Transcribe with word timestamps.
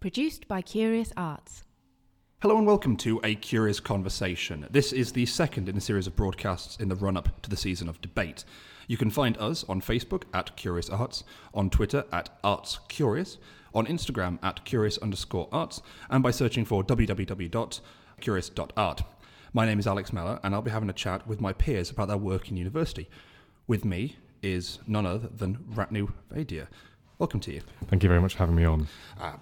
Produced 0.00 0.46
by 0.46 0.62
Curious 0.62 1.12
Arts. 1.16 1.64
Hello 2.40 2.56
and 2.56 2.64
welcome 2.64 2.96
to 2.98 3.18
A 3.24 3.34
Kurious 3.34 3.82
Konversation. 3.82 4.70
This 4.70 4.92
is 4.92 5.10
the 5.10 5.26
second 5.26 5.68
in 5.68 5.76
a 5.76 5.80
series 5.80 6.06
of 6.06 6.14
broadcasts 6.14 6.76
in 6.76 6.88
the 6.88 6.94
run 6.94 7.16
up 7.16 7.42
to 7.42 7.50
the 7.50 7.56
season 7.56 7.88
of 7.88 8.00
debate. 8.00 8.44
You 8.86 8.96
can 8.96 9.10
find 9.10 9.36
us 9.38 9.64
on 9.68 9.80
Facebook 9.80 10.22
at 10.32 10.54
Curious 10.54 10.88
Arts, 10.88 11.24
on 11.52 11.68
Twitter 11.68 12.04
at 12.12 12.30
Arts 12.44 12.78
Curious, 12.86 13.38
on 13.74 13.86
Instagram 13.86 14.38
at 14.40 14.64
Curious 14.64 14.98
underscore 14.98 15.48
Arts, 15.50 15.82
and 16.10 16.22
by 16.22 16.30
searching 16.30 16.64
for 16.64 16.84
www.curious.art. 16.84 19.02
My 19.52 19.66
name 19.66 19.80
is 19.80 19.86
Alex 19.88 20.12
Mellor, 20.12 20.38
and 20.44 20.54
I'll 20.54 20.62
be 20.62 20.70
having 20.70 20.90
a 20.90 20.92
chat 20.92 21.26
with 21.26 21.40
my 21.40 21.52
peers 21.52 21.90
about 21.90 22.06
their 22.06 22.16
work 22.16 22.48
in 22.48 22.56
university. 22.56 23.10
With 23.66 23.84
me 23.84 24.14
is 24.44 24.78
none 24.86 25.06
other 25.06 25.26
than 25.26 25.56
Ratnu 25.74 26.12
Vaidya. 26.32 26.68
Welcome 27.18 27.40
to 27.40 27.52
you. 27.52 27.62
Thank 27.88 28.04
you 28.04 28.08
very 28.08 28.20
much 28.20 28.34
for 28.34 28.38
having 28.38 28.54
me 28.54 28.64
on. 28.64 28.86
Uh, 29.20 29.32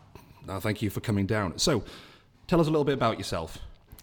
no, 0.46 0.60
thank 0.60 0.82
you 0.82 0.90
for 0.90 1.00
coming 1.00 1.26
down. 1.26 1.58
So, 1.58 1.84
tell 2.46 2.60
us 2.60 2.66
a 2.66 2.70
little 2.70 2.84
bit 2.84 2.94
about 2.94 3.18
yourself. 3.18 3.58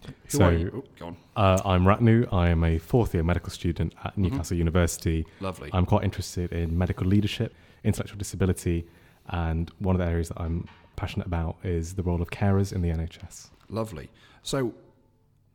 Who 0.06 0.12
So- 0.38 0.44
are 0.44 0.52
you? 0.52 0.70
Oh, 0.76 0.88
go 0.98 1.06
on. 1.08 1.16
Uh, 1.36 1.60
I'm 1.64 1.84
Ratnu. 1.84 2.30
I 2.32 2.50
am 2.50 2.62
a 2.64 2.78
fourth 2.78 3.14
year 3.14 3.22
medical 3.22 3.50
student 3.50 3.94
at 4.04 4.16
Newcastle 4.18 4.56
University. 4.56 5.26
Lovely. 5.40 5.70
I'm 5.72 5.86
quite 5.86 6.04
interested 6.04 6.52
in 6.52 6.76
medical 6.76 7.06
leadership, 7.06 7.54
intellectual 7.84 8.18
disability, 8.18 8.86
and 9.28 9.70
one 9.78 9.94
of 9.94 10.00
the 10.00 10.06
areas 10.06 10.28
that 10.28 10.40
I'm 10.40 10.68
passionate 10.96 11.26
about 11.26 11.56
is 11.64 11.94
the 11.94 12.02
role 12.02 12.20
of 12.20 12.30
carers 12.30 12.72
in 12.72 12.82
the 12.82 12.90
NHS. 12.90 13.50
Lovely. 13.70 14.10
So, 14.42 14.74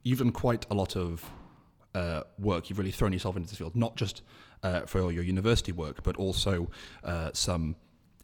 you've 0.04 0.20
done 0.20 0.32
quite 0.32 0.66
a 0.72 0.74
lot 0.74 0.96
of 0.96 1.30
uh, 1.94 2.24
work. 2.40 2.70
You've 2.70 2.80
really 2.80 2.92
thrown 2.92 3.14
yourself 3.14 3.36
into 3.36 3.50
this 3.50 3.58
field, 3.58 3.76
not 3.76 3.96
just 3.96 4.22
uh, 4.64 4.82
for 4.82 5.12
your 5.12 5.24
university 5.24 5.72
work, 5.72 6.02
but 6.04 6.18
also 6.18 6.70
uh, 7.04 7.30
some 7.34 7.76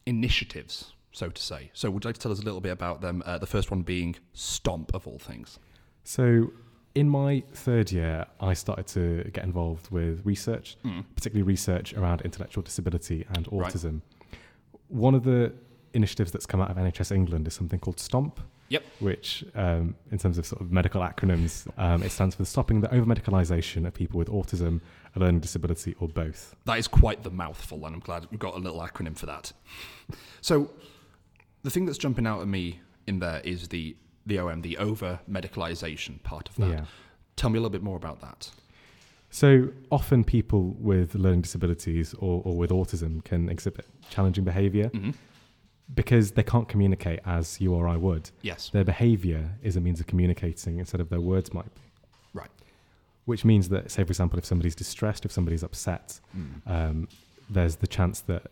initiatives, 0.06 0.94
so 1.16 1.30
to 1.30 1.42
say. 1.42 1.72
So, 1.74 1.90
would 1.90 2.04
you 2.04 2.10
like 2.10 2.16
to 2.16 2.22
tell 2.22 2.32
us 2.32 2.40
a 2.40 2.44
little 2.44 2.62
bit 2.62 2.72
about 2.72 3.02
them? 3.02 3.24
Uh, 3.26 3.38
the 3.38 3.48
first 3.48 3.72
one 3.72 3.82
being 3.84 4.16
Stomp, 4.34 4.94
of 4.94 5.08
all 5.08 5.18
things. 5.18 5.60
So, 6.04 6.52
in 6.94 7.10
my 7.10 7.44
third 7.54 7.92
year, 7.92 8.26
I 8.40 8.54
started 8.54 8.88
to 8.88 9.30
get 9.32 9.44
involved 9.44 9.90
with 9.92 10.26
research, 10.26 10.78
particularly 11.16 11.44
research 11.44 11.94
around 11.94 12.22
intellectual 12.22 12.64
disability 12.64 13.26
and 13.36 13.48
Right. 13.52 13.74
autism. 13.74 14.02
One 14.90 15.16
of 15.16 15.24
the 15.24 15.54
initiatives 15.94 16.32
that's 16.32 16.46
come 16.46 16.62
out 16.62 16.70
of 16.70 16.78
NHS 16.78 17.12
England 17.12 17.48
is 17.48 17.54
something 17.54 17.80
called 17.80 18.00
STOMP, 18.00 18.40
Yep. 18.70 18.84
which, 19.00 19.46
um, 19.56 19.96
in 20.12 20.18
terms 20.18 20.38
of 20.38 20.46
sort 20.46 20.62
of 20.62 20.72
medical 20.72 21.02
acronyms, 21.02 21.68
um, 21.78 22.02
it 22.04 22.12
stands 22.12 22.36
for 22.36 22.46
Stopping 22.46 22.82
the 22.82 22.94
Over 22.94 23.06
Medicalisation 23.06 23.86
of 23.88 23.94
People 23.94 24.18
with 24.18 24.28
Autism, 24.30 24.82
a 25.16 25.20
Learning 25.20 25.40
Disability, 25.40 25.96
or 26.00 26.08
both. 26.08 26.56
That 26.66 26.78
is 26.80 26.88
quite 26.88 27.24
the 27.24 27.30
mouthful, 27.32 27.86
and 27.86 27.96
I'm 27.96 28.02
glad 28.02 28.28
we've 28.32 28.40
got 28.40 28.56
a 28.56 28.60
little 28.60 28.80
acronym 28.82 29.18
for 29.18 29.26
that. 29.28 29.54
So, 30.42 30.72
the 31.66 31.72
thing 31.72 31.86
that's 31.86 31.98
jumping 31.98 32.26
out 32.28 32.42
at 32.42 32.48
me 32.48 32.80
in 33.08 33.20
there 33.20 33.42
is 33.44 33.68
the 33.70 33.96
the 34.28 34.40
OM, 34.40 34.62
the 34.62 34.78
over 34.78 35.20
medicalization 35.30 36.22
part 36.24 36.50
of 36.50 36.56
that. 36.56 36.70
Yeah. 36.70 36.86
Tell 37.36 37.50
me 37.52 37.58
a 37.58 37.62
little 37.62 37.70
bit 37.78 37.84
more 37.84 37.98
about 37.98 38.22
that. 38.22 38.50
So 39.30 39.70
often 39.92 40.24
people 40.24 40.76
with 40.80 41.14
learning 41.16 41.42
disabilities 41.42 42.14
or, 42.16 42.42
or 42.46 42.56
with 42.58 42.72
autism 42.72 43.24
can 43.24 43.50
exhibit 43.50 43.86
challenging 44.10 44.44
behaviour 44.46 44.88
hmm 44.90 45.12
because 45.94 46.32
they 46.32 46.42
can't 46.42 46.68
communicate 46.68 47.20
as 47.28 47.62
you 47.62 47.72
or 47.76 47.88
I 47.88 47.96
would. 47.96 48.32
Yes. 48.42 48.70
Their 48.70 48.84
behaviour 48.84 49.52
is 49.62 49.76
a 49.78 49.80
means 49.82 50.00
of 50.00 50.08
communicating 50.08 50.80
instead 50.80 51.00
of 51.00 51.10
their 51.10 51.22
words 51.22 51.54
might 51.54 51.72
be. 51.76 51.82
Right. 52.34 52.50
Which 53.26 53.46
means 53.46 53.70
that, 53.70 53.92
say, 53.92 54.04
for 54.04 54.10
example, 54.10 54.40
if 54.40 54.46
somebody's 54.46 54.74
distressed, 54.74 55.26
if 55.26 55.32
somebody's 55.32 55.62
upset, 55.62 56.20
Mm. 56.36 56.62
um, 56.66 57.08
there's 57.52 57.76
the 57.76 57.86
chance 57.86 58.22
that 58.22 58.44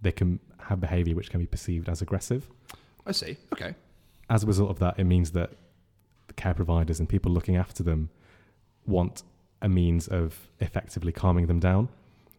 they 0.00 0.10
can 0.12 0.40
have 0.70 0.80
behaviour 0.80 1.14
which 1.14 1.30
can 1.30 1.40
be 1.40 1.46
perceived 1.46 1.88
as 1.88 2.00
aggressive. 2.00 2.48
I 3.04 3.12
see. 3.12 3.36
Okay. 3.52 3.74
As 4.30 4.44
a 4.44 4.46
result 4.46 4.70
of 4.70 4.78
that, 4.78 4.98
it 4.98 5.04
means 5.04 5.32
that 5.32 5.50
the 6.28 6.34
care 6.34 6.54
providers 6.54 7.00
and 7.00 7.08
people 7.08 7.30
looking 7.30 7.56
after 7.56 7.82
them 7.82 8.08
want 8.86 9.24
a 9.60 9.68
means 9.68 10.08
of 10.08 10.48
effectively 10.60 11.12
calming 11.12 11.46
them 11.46 11.60
down. 11.60 11.88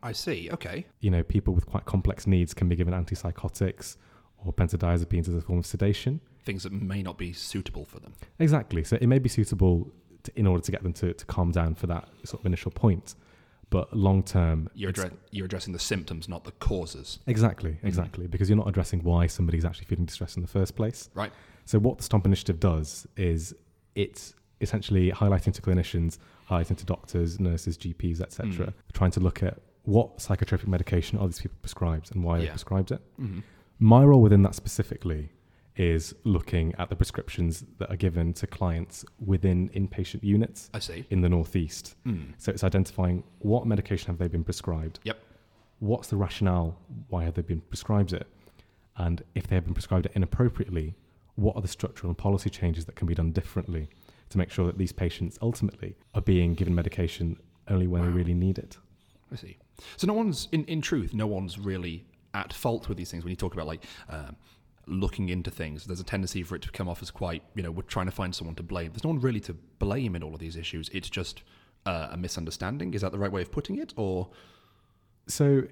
I 0.01 0.13
see. 0.13 0.49
Okay. 0.51 0.85
You 1.01 1.11
know, 1.11 1.23
people 1.23 1.53
with 1.53 1.67
quite 1.67 1.85
complex 1.85 2.25
needs 2.25 2.53
can 2.53 2.67
be 2.69 2.75
given 2.75 2.93
antipsychotics 2.93 3.97
or 4.43 4.53
benzodiazepines 4.53 5.27
as 5.27 5.35
a 5.35 5.41
form 5.41 5.59
of 5.59 5.65
sedation. 5.65 6.21
Things 6.43 6.63
that 6.63 6.71
may 6.71 7.03
not 7.03 7.17
be 7.17 7.33
suitable 7.33 7.85
for 7.85 7.99
them. 7.99 8.13
Exactly. 8.39 8.83
So 8.83 8.97
it 8.99 9.07
may 9.07 9.19
be 9.19 9.29
suitable 9.29 9.91
to, 10.23 10.31
in 10.35 10.47
order 10.47 10.63
to 10.63 10.71
get 10.71 10.81
them 10.81 10.93
to, 10.93 11.13
to 11.13 11.25
calm 11.25 11.51
down 11.51 11.75
for 11.75 11.87
that 11.87 12.07
sort 12.23 12.41
of 12.41 12.45
initial 12.45 12.71
point. 12.71 13.13
But 13.71 13.95
long 13.95 14.21
term, 14.21 14.69
You're, 14.75 14.91
addre- 14.91 15.13
you're 15.31 15.45
addressing 15.45 15.73
the 15.73 15.79
symptoms, 15.79 16.27
not 16.29 16.43
the 16.43 16.51
causes. 16.53 17.19
exactly, 17.25 17.77
exactly, 17.81 18.27
because 18.27 18.49
you're 18.49 18.57
not 18.57 18.67
addressing 18.67 19.01
why 19.03 19.25
somebody's 19.27 19.65
actually 19.65 19.85
feeling 19.85 20.05
distressed 20.05 20.35
in 20.35 20.43
the 20.43 20.47
first 20.49 20.75
place. 20.75 21.09
Right. 21.15 21.31
So 21.65 21.79
what 21.79 21.97
the 21.97 22.03
Stomp 22.03 22.25
Initiative 22.25 22.59
does 22.59 23.07
is 23.15 23.55
it's 23.95 24.33
essentially 24.59 25.09
highlighting 25.11 25.53
to 25.53 25.61
clinicians, 25.61 26.17
highlighting 26.49 26.77
to 26.77 26.85
doctors, 26.85 27.39
nurses, 27.39 27.77
GPs, 27.77 28.19
etc., 28.21 28.67
Mm. 28.67 28.73
trying 28.93 29.11
to 29.11 29.19
look 29.21 29.41
at 29.41 29.57
what 29.83 30.17
psychotropic 30.17 30.67
medication 30.67 31.17
are 31.17 31.27
these 31.27 31.39
people 31.41 31.57
prescribed 31.61 32.13
and 32.13 32.23
why 32.23 32.37
they 32.39 32.43
Yeah. 32.45 32.51
prescribed 32.51 32.91
it. 32.91 33.01
hmm 33.17 33.39
My 33.79 34.03
role 34.03 34.21
within 34.21 34.43
that 34.43 34.53
specifically 34.53 35.29
is 35.81 36.13
looking 36.23 36.75
at 36.77 36.89
the 36.89 36.95
prescriptions 36.95 37.63
that 37.79 37.89
are 37.89 37.95
given 37.95 38.33
to 38.33 38.45
clients 38.45 39.03
within 39.25 39.67
inpatient 39.69 40.23
units 40.23 40.69
I 40.75 40.79
see. 40.79 41.05
in 41.09 41.21
the 41.21 41.29
northeast. 41.29 41.95
Mm. 42.05 42.33
So 42.37 42.51
it's 42.51 42.63
identifying 42.63 43.23
what 43.39 43.65
medication 43.65 44.07
have 44.07 44.19
they 44.19 44.27
been 44.27 44.43
prescribed. 44.43 44.99
Yep. 45.05 45.17
What's 45.79 46.07
the 46.09 46.17
rationale? 46.17 46.77
Why 47.09 47.23
have 47.23 47.33
they 47.33 47.41
been 47.41 47.61
prescribed 47.61 48.13
it? 48.13 48.27
And 48.97 49.23
if 49.33 49.47
they 49.47 49.55
have 49.55 49.65
been 49.65 49.73
prescribed 49.73 50.05
it 50.05 50.11
inappropriately, 50.13 50.93
what 51.35 51.55
are 51.55 51.61
the 51.63 51.67
structural 51.67 52.11
and 52.11 52.17
policy 52.17 52.51
changes 52.51 52.85
that 52.85 52.95
can 52.95 53.07
be 53.07 53.15
done 53.15 53.31
differently 53.31 53.89
to 54.29 54.37
make 54.37 54.51
sure 54.51 54.67
that 54.67 54.77
these 54.77 54.91
patients 54.91 55.39
ultimately 55.41 55.95
are 56.13 56.21
being 56.21 56.53
given 56.53 56.75
medication 56.75 57.37
only 57.67 57.87
when 57.87 58.01
Wow. 58.01 58.07
they 58.09 58.13
really 58.13 58.35
need 58.35 58.59
it? 58.59 58.77
I 59.31 59.35
see. 59.35 59.57
So 59.97 60.05
no 60.05 60.13
one's, 60.13 60.47
in, 60.51 60.63
in 60.65 60.81
truth, 60.81 61.11
no 61.15 61.25
one's 61.25 61.57
really 61.57 62.05
at 62.35 62.53
fault 62.53 62.87
with 62.87 62.97
these 62.99 63.09
things. 63.09 63.23
When 63.23 63.31
you 63.31 63.35
talk 63.35 63.53
about 63.55 63.65
like 63.65 63.83
um, 64.09 64.35
looking 64.87 65.29
into 65.29 65.51
things, 65.51 65.85
there's 65.85 65.99
a 65.99 66.03
tendency 66.03 66.43
for 66.43 66.55
it 66.55 66.61
to 66.63 66.71
come 66.71 66.87
off 66.89 67.01
as 67.01 67.11
quite, 67.11 67.43
you 67.55 67.63
know, 67.63 67.71
we're 67.71 67.83
trying 67.83 68.07
to 68.07 68.11
find 68.11 68.33
someone 68.35 68.55
to 68.55 68.63
blame. 68.63 68.91
There's 68.91 69.03
no 69.03 69.09
one 69.11 69.19
really 69.19 69.39
to 69.41 69.53
blame 69.79 70.15
in 70.15 70.23
all 70.23 70.33
of 70.33 70.39
these 70.39 70.55
issues. 70.55 70.89
It's 70.89 71.09
just 71.09 71.43
uh, 71.85 72.09
a 72.11 72.17
misunderstanding. 72.17 72.93
Is 72.93 73.01
that 73.01 73.11
the 73.11 73.19
right 73.19 73.31
way 73.31 73.41
of 73.41 73.51
putting 73.51 73.77
it? 73.79 73.93
Or 73.95 74.29
So 75.27 75.63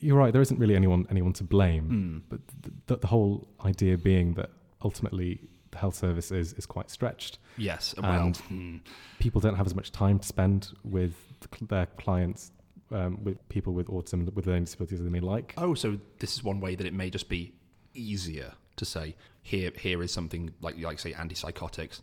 you're 0.00 0.16
right. 0.16 0.32
There 0.32 0.42
isn't 0.42 0.58
really 0.58 0.76
anyone 0.76 1.06
anyone 1.10 1.32
to 1.34 1.44
blame. 1.44 1.88
Mm. 1.90 2.22
But 2.28 2.40
the, 2.86 2.96
the 2.96 3.06
whole 3.06 3.48
idea 3.64 3.96
being 3.98 4.34
that 4.34 4.50
ultimately 4.84 5.40
the 5.70 5.78
health 5.78 5.96
service 5.96 6.30
is, 6.30 6.52
is 6.54 6.64
quite 6.66 6.90
stretched. 6.90 7.38
yes, 7.56 7.94
well, 8.00 8.12
And- 8.26 8.36
hmm, 8.36 8.76
People 9.18 9.40
don't 9.40 9.56
have 9.56 9.66
as 9.66 9.74
much 9.74 9.92
time 9.92 10.18
to 10.18 10.26
spend 10.26 10.72
with 10.84 11.14
the 11.40 11.48
their 11.66 11.86
clients, 11.98 12.52
um, 12.90 13.22
with 13.24 13.46
people 13.50 13.72
with 13.74 13.88
autism, 13.88 14.32
with 14.34 14.46
learning 14.46 14.64
disabilities 14.64 15.00
as 15.00 15.04
they 15.04 15.10
may 15.10 15.20
like. 15.20 15.52
oh, 15.58 15.74
so 15.74 15.98
this 16.20 16.34
is 16.34 16.42
one 16.44 16.60
way 16.60 16.74
that 16.74 16.86
it 16.86 16.94
may 16.94 17.10
just 17.10 17.28
be 17.28 17.52
easier 17.98 18.52
to 18.76 18.84
say 18.84 19.14
here. 19.42 19.70
Here 19.78 20.02
is 20.02 20.12
something 20.12 20.52
like 20.60 20.78
like 20.80 20.98
say 20.98 21.12
antipsychotics. 21.12 22.00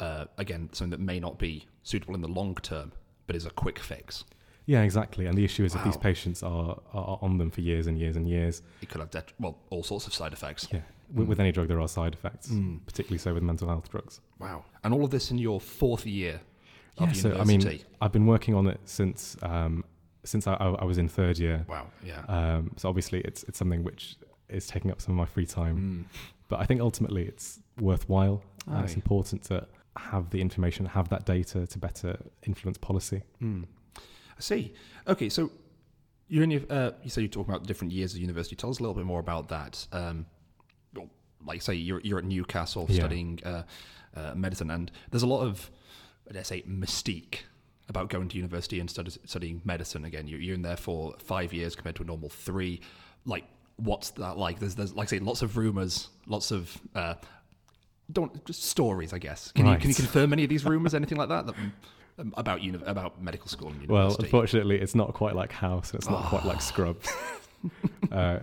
Uh, 0.00 0.26
again, 0.36 0.68
something 0.72 0.90
that 0.90 1.00
may 1.00 1.18
not 1.18 1.38
be 1.38 1.66
suitable 1.82 2.14
in 2.14 2.20
the 2.20 2.28
long 2.28 2.54
term, 2.56 2.92
but 3.26 3.34
is 3.36 3.46
a 3.46 3.50
quick 3.50 3.78
fix. 3.78 4.24
Yeah, 4.66 4.82
exactly. 4.82 5.26
And 5.26 5.38
the 5.38 5.44
issue 5.44 5.64
is 5.64 5.74
if 5.76 5.84
these 5.84 5.96
patients 5.96 6.42
are, 6.42 6.80
are 6.92 7.18
on 7.22 7.38
them 7.38 7.50
for 7.50 7.60
years 7.60 7.86
and 7.86 7.96
years 7.96 8.16
and 8.16 8.28
years, 8.28 8.62
It 8.82 8.88
could 8.90 9.00
have 9.00 9.10
det- 9.10 9.32
well 9.38 9.56
all 9.70 9.82
sorts 9.84 10.06
of 10.08 10.12
side 10.12 10.32
effects. 10.32 10.66
yeah, 10.72 10.80
with, 11.14 11.28
with 11.28 11.40
any 11.40 11.52
drug 11.52 11.68
there 11.68 11.80
are 11.80 11.86
side 11.88 12.14
effects, 12.14 12.48
Mm. 12.48 12.80
particularly 12.84 13.18
so 13.18 13.32
with 13.32 13.44
mental 13.44 13.68
health 13.68 13.88
drugs. 13.90 14.20
Wow. 14.40 14.64
And 14.82 14.92
all 14.92 15.04
of 15.04 15.10
this 15.12 15.30
in 15.30 15.38
your 15.38 15.60
fourth 15.60 16.04
year 16.04 16.40
of 16.98 17.08
Yeah, 17.08 17.14
so 17.14 17.38
I 17.38 17.44
mean, 17.44 17.80
I've 18.00 18.12
been 18.12 18.26
working 18.26 18.54
on 18.54 18.66
it 18.66 18.80
since 18.86 19.36
um, 19.42 19.84
since 20.24 20.48
I, 20.48 20.54
I 20.54 20.66
I 20.82 20.84
was 20.84 20.98
in 20.98 21.08
third 21.08 21.38
year. 21.38 21.64
wow. 21.68 21.86
Yeah. 22.04 22.22
Um, 22.28 22.72
so 22.76 22.88
obviously, 22.88 23.20
it's 23.20 23.44
it's 23.44 23.58
something 23.58 23.84
which 23.84 24.16
is 24.48 24.66
taking 24.66 24.90
up 24.90 25.00
some 25.00 25.12
of 25.12 25.16
my 25.16 25.26
free 25.26 25.46
time. 25.46 26.06
Mm. 26.10 26.18
But 26.48 26.60
I 26.60 26.64
think 26.66 26.80
ultimately 26.80 27.24
it's 27.26 27.60
worthwhile. 27.80 28.42
and 28.66 28.84
it's 28.84 28.94
important 28.94 29.44
to 29.44 29.66
have 29.96 30.30
the 30.30 30.40
information, 30.40 30.86
have 30.86 31.08
that 31.08 31.24
data 31.24 31.66
to 31.66 31.78
better 31.78 32.18
influence 32.46 32.78
policy. 32.78 33.22
Mm. 33.42 33.64
I 33.96 34.40
see. 34.40 34.74
Okay, 35.06 35.28
so 35.28 35.50
you're 36.28 36.42
in 36.42 36.50
your, 36.50 36.62
uh, 36.68 36.90
you 37.02 37.10
say 37.10 37.22
you're 37.22 37.28
talking 37.28 37.54
about 37.54 37.66
different 37.66 37.92
years 37.92 38.14
of 38.14 38.20
university. 38.20 38.56
Tell 38.56 38.70
us 38.70 38.78
a 38.78 38.82
little 38.82 38.94
bit 38.94 39.04
more 39.06 39.20
about 39.20 39.48
that. 39.48 39.86
Um, 39.92 40.26
well, 40.94 41.08
like 41.46 41.62
say 41.62 41.74
you're 41.74 42.00
you're 42.00 42.18
at 42.18 42.24
Newcastle 42.24 42.86
Yeah. 42.88 42.96
studying 42.96 43.40
uh, 43.44 43.62
uh, 44.16 44.34
medicine, 44.34 44.70
and 44.70 44.90
there's 45.10 45.22
a 45.22 45.28
lot 45.28 45.42
of 45.42 45.70
let's 46.32 46.48
say 46.48 46.62
mystique 46.62 47.40
about 47.88 48.08
going 48.10 48.28
to 48.28 48.36
university 48.36 48.80
and 48.80 48.90
study, 48.90 49.12
studying 49.24 49.62
medicine. 49.64 50.04
Again, 50.04 50.26
you're, 50.26 50.40
you're 50.40 50.54
in 50.56 50.62
there 50.62 50.76
for 50.76 51.14
five 51.18 51.52
years 51.52 51.76
compared 51.76 51.94
to 51.96 52.02
a 52.02 52.06
normal 52.06 52.28
three. 52.28 52.80
Like, 53.24 53.44
what's 53.76 54.10
that 54.10 54.36
like? 54.38 54.58
There's 54.58 54.74
there's 54.74 54.94
like 54.94 55.08
I 55.08 55.10
say 55.10 55.18
lots 55.18 55.42
of 55.42 55.56
rumors, 55.56 56.08
lots 56.26 56.50
of 56.50 56.76
uh, 56.94 57.14
don't 58.12 58.44
just 58.46 58.62
stories, 58.64 59.12
I 59.12 59.18
guess. 59.18 59.52
Can 59.52 59.66
you 59.66 59.76
can 59.76 59.88
you 59.90 59.94
confirm 59.94 60.32
any 60.32 60.44
of 60.44 60.50
these 60.50 60.64
rumors, 60.64 60.94
anything 60.94 61.18
like 61.18 61.28
that, 61.28 61.46
that 61.46 61.54
um, 62.18 62.32
about 62.36 62.62
uni- 62.62 62.82
about 62.86 63.20
medical 63.22 63.48
school 63.48 63.68
and 63.68 63.86
Well, 63.88 64.16
unfortunately, 64.18 64.80
it's 64.80 64.94
not 64.94 65.12
quite 65.14 65.34
like 65.34 65.52
House 65.52 65.90
and 65.90 65.98
it's 66.00 66.08
not 66.08 66.24
quite 66.26 66.44
like 66.44 66.58
Oh. 66.58 66.60
Scrubs. 66.60 67.08
uh, 68.12 68.38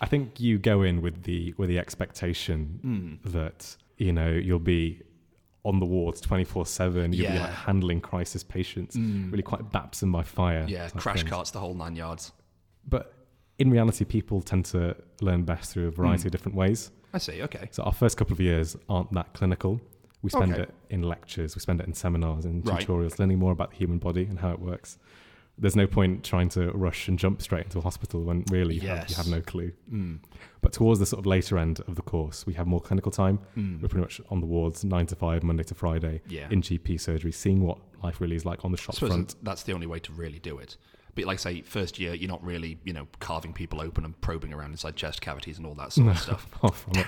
I 0.00 0.06
think 0.06 0.40
you 0.40 0.58
go 0.58 0.82
in 0.82 1.02
with 1.02 1.24
the 1.24 1.54
with 1.58 1.68
the 1.68 1.78
expectation 1.78 3.18
Mm. 3.24 3.32
that 3.32 3.76
you 3.98 4.12
know 4.12 4.30
you'll 4.30 4.58
be 4.58 5.02
on 5.64 5.78
the 5.78 5.84
wards 5.86 6.20
twenty 6.22 6.44
four 6.44 6.64
seven. 6.64 7.12
You'll 7.12 7.32
be 7.32 7.38
like 7.38 7.50
handling 7.50 8.00
crisis 8.00 8.42
patients, 8.42 8.96
Mm. 8.96 9.30
really 9.30 9.42
quite 9.42 9.70
baptism 9.72 10.10
by 10.12 10.22
fire. 10.22 10.64
Yeah, 10.68 10.88
crash 10.90 11.18
things. 11.18 11.28
carts, 11.30 11.50
the 11.50 11.60
whole 11.60 11.74
nine 11.74 11.96
yards. 11.96 12.32
But 12.88 13.12
in 13.60 13.70
reality, 13.70 14.04
people 14.04 14.40
tend 14.42 14.64
to 14.66 14.96
learn 15.20 15.44
best 15.44 15.72
through 15.72 15.86
a 15.88 15.90
variety 15.90 16.22
Mm. 16.22 16.26
of 16.26 16.32
different 16.32 16.56
ways. 16.56 16.90
I 17.12 17.18
see. 17.18 17.42
Okay. 17.42 17.68
So 17.70 17.82
our 17.82 17.92
first 17.92 18.16
couple 18.16 18.32
of 18.32 18.40
years 18.40 18.76
aren't 18.88 19.12
that 19.12 19.32
clinical. 19.34 19.80
We 20.22 20.30
spend 20.30 20.52
Okay. 20.52 20.62
it 20.62 20.74
in 20.90 21.02
lectures, 21.02 21.54
we 21.56 21.60
spend 21.60 21.80
it 21.80 21.86
in 21.86 21.94
seminars 21.94 22.44
and 22.44 22.66
Right. 22.66 22.86
tutorials, 22.86 23.18
learning 23.18 23.38
more 23.38 23.52
about 23.52 23.70
the 23.70 23.76
human 23.76 23.98
body 23.98 24.24
and 24.24 24.38
how 24.40 24.50
it 24.52 24.60
works. 24.60 24.98
There's 25.58 25.76
no 25.76 25.86
point 25.86 26.24
trying 26.24 26.48
to 26.50 26.70
rush 26.72 27.06
and 27.08 27.18
jump 27.18 27.42
straight 27.42 27.64
into 27.64 27.78
a 27.78 27.82
hospital 27.82 28.22
when 28.22 28.44
really 28.50 28.76
you, 28.76 28.88
have, 28.88 29.10
you 29.10 29.16
have 29.16 29.28
no 29.28 29.42
clue. 29.42 29.72
Mm. 29.92 30.20
But 30.62 30.72
towards 30.72 31.00
the 31.00 31.06
sort 31.06 31.18
of 31.20 31.26
later 31.26 31.58
end 31.58 31.80
of 31.86 31.96
the 31.96 32.02
course, 32.02 32.46
we 32.46 32.54
have 32.54 32.66
more 32.66 32.80
clinical 32.80 33.12
time. 33.12 33.40
Mm. 33.58 33.82
We're 33.82 33.88
pretty 33.88 34.00
much 34.02 34.20
on 34.30 34.40
the 34.40 34.46
wards 34.46 34.84
nine 34.84 35.06
to 35.06 35.16
five, 35.16 35.42
Monday 35.42 35.64
to 35.64 35.74
Friday, 35.74 36.22
Yeah. 36.28 36.48
in 36.50 36.62
GP 36.62 36.96
surgery, 36.98 37.32
seeing 37.32 37.60
what 37.62 37.78
life 38.02 38.20
really 38.22 38.36
is 38.36 38.46
like 38.46 38.64
on 38.64 38.72
the 38.72 38.78
shop 38.78 38.94
front. 38.96 39.34
that's 39.42 39.62
the 39.64 39.74
only 39.74 39.86
way 39.86 39.98
to 39.98 40.12
really 40.12 40.38
do 40.38 40.56
it. 40.58 40.76
But 41.20 41.26
like 41.28 41.38
say, 41.38 41.60
first 41.62 41.98
year, 41.98 42.14
you're 42.14 42.28
not 42.28 42.42
really, 42.44 42.78
you 42.84 42.92
know, 42.92 43.06
carving 43.20 43.52
people 43.52 43.80
open 43.80 44.04
and 44.04 44.18
probing 44.20 44.52
around 44.52 44.70
inside 44.72 44.96
chest 44.96 45.20
cavities 45.20 45.58
and 45.58 45.66
all 45.66 45.74
that 45.74 45.92
sort 45.92 46.08
of 46.08 46.18
stuff. 46.18 46.46
Far 46.60 46.72
from 46.72 46.92
it. 47.00 47.06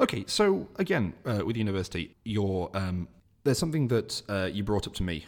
Okay, 0.00 0.24
so 0.26 0.68
again, 0.76 1.14
uh, 1.24 1.42
with 1.44 1.56
university, 1.56 2.14
you're, 2.24 2.70
um, 2.74 3.08
there's 3.44 3.58
something 3.58 3.88
that 3.88 4.22
uh, 4.28 4.48
you 4.52 4.62
brought 4.62 4.86
up 4.86 4.94
to 4.94 5.02
me, 5.02 5.24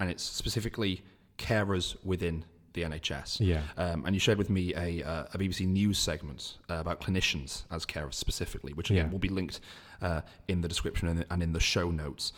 and 0.00 0.10
it's 0.10 0.22
specifically 0.22 1.02
carers 1.38 1.96
within 2.04 2.44
the 2.74 2.82
NHS. 2.82 3.38
Yeah. 3.40 3.62
Um, 3.76 4.04
and 4.06 4.14
you 4.14 4.20
shared 4.20 4.38
with 4.38 4.50
me 4.50 4.74
a, 4.74 5.02
uh, 5.02 5.24
a 5.32 5.38
BBC 5.38 5.66
News 5.66 5.98
segment 5.98 6.58
uh, 6.70 6.74
about 6.74 7.00
clinicians 7.00 7.64
as 7.70 7.84
carers 7.86 8.14
specifically, 8.14 8.72
which 8.72 8.90
again 8.90 9.06
Yeah. 9.06 9.12
will 9.12 9.18
be 9.18 9.28
linked 9.28 9.60
uh, 10.00 10.22
in 10.48 10.60
the 10.62 10.68
description 10.68 11.08
and, 11.08 11.24
and 11.30 11.42
in 11.42 11.52
the 11.52 11.60
show 11.60 11.90
notes. 11.90 12.32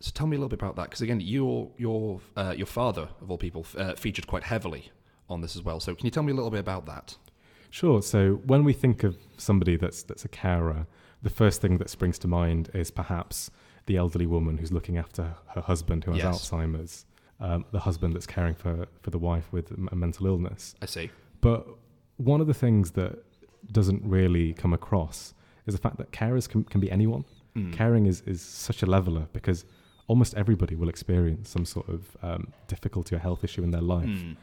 So 0.00 0.10
tell 0.12 0.26
me 0.26 0.36
a 0.36 0.38
little 0.38 0.48
bit 0.48 0.60
about 0.60 0.76
that, 0.76 0.84
because 0.84 1.00
again, 1.00 1.20
your 1.20 1.70
your 1.76 2.20
uh, 2.36 2.54
your 2.56 2.66
father 2.66 3.08
of 3.20 3.30
all 3.30 3.38
people 3.38 3.66
uh, 3.78 3.94
featured 3.94 4.26
quite 4.26 4.44
heavily 4.44 4.90
on 5.28 5.40
this 5.40 5.56
as 5.56 5.62
well. 5.62 5.80
So 5.80 5.94
can 5.94 6.04
you 6.04 6.10
tell 6.10 6.22
me 6.22 6.32
a 6.32 6.34
little 6.34 6.50
bit 6.50 6.60
about 6.60 6.86
that? 6.86 7.16
Sure. 7.70 8.00
So 8.02 8.40
when 8.46 8.62
we 8.64 8.72
think 8.72 9.04
of 9.04 9.16
somebody 9.36 9.76
that's 9.76 10.02
that's 10.02 10.24
a 10.24 10.28
carer, 10.28 10.86
the 11.22 11.30
first 11.30 11.60
thing 11.60 11.78
that 11.78 11.90
springs 11.90 12.18
to 12.20 12.28
mind 12.28 12.70
is 12.74 12.90
perhaps 12.90 13.50
the 13.86 13.96
elderly 13.96 14.26
woman 14.26 14.58
who's 14.58 14.72
looking 14.72 14.98
after 14.98 15.34
her 15.54 15.60
husband 15.60 16.04
who 16.04 16.12
has 16.12 16.22
Yes. 16.22 16.50
Alzheimer's, 16.50 17.06
um, 17.40 17.64
the 17.72 17.80
husband 17.80 18.14
that's 18.14 18.26
caring 18.26 18.54
for 18.54 18.86
for 19.00 19.10
the 19.10 19.18
wife 19.18 19.52
with 19.52 19.72
a 19.90 19.96
mental 19.96 20.26
illness. 20.26 20.74
I 20.82 20.86
see. 20.86 21.10
But 21.40 21.66
one 22.16 22.40
of 22.40 22.46
the 22.46 22.54
things 22.54 22.92
that 22.92 23.24
doesn't 23.72 24.02
really 24.04 24.52
come 24.52 24.72
across 24.72 25.34
is 25.66 25.74
the 25.74 25.80
fact 25.80 25.96
that 25.98 26.12
carers 26.12 26.48
can, 26.48 26.64
can 26.64 26.80
be 26.80 26.90
anyone. 26.90 27.24
Mm. 27.56 27.72
Caring 27.72 28.06
is, 28.06 28.22
is 28.26 28.40
such 28.40 28.82
a 28.82 28.86
leveler 28.86 29.26
because 29.32 29.64
almost 30.08 30.34
everybody 30.34 30.74
will 30.74 30.88
experience 30.88 31.48
some 31.50 31.64
sort 31.64 31.88
of 31.88 32.16
um, 32.22 32.52
difficulty 32.68 33.14
or 33.16 33.18
health 33.18 33.42
issue 33.44 33.62
in 33.62 33.70
their 33.70 33.80
life. 33.80 34.06
Mm. 34.08 34.36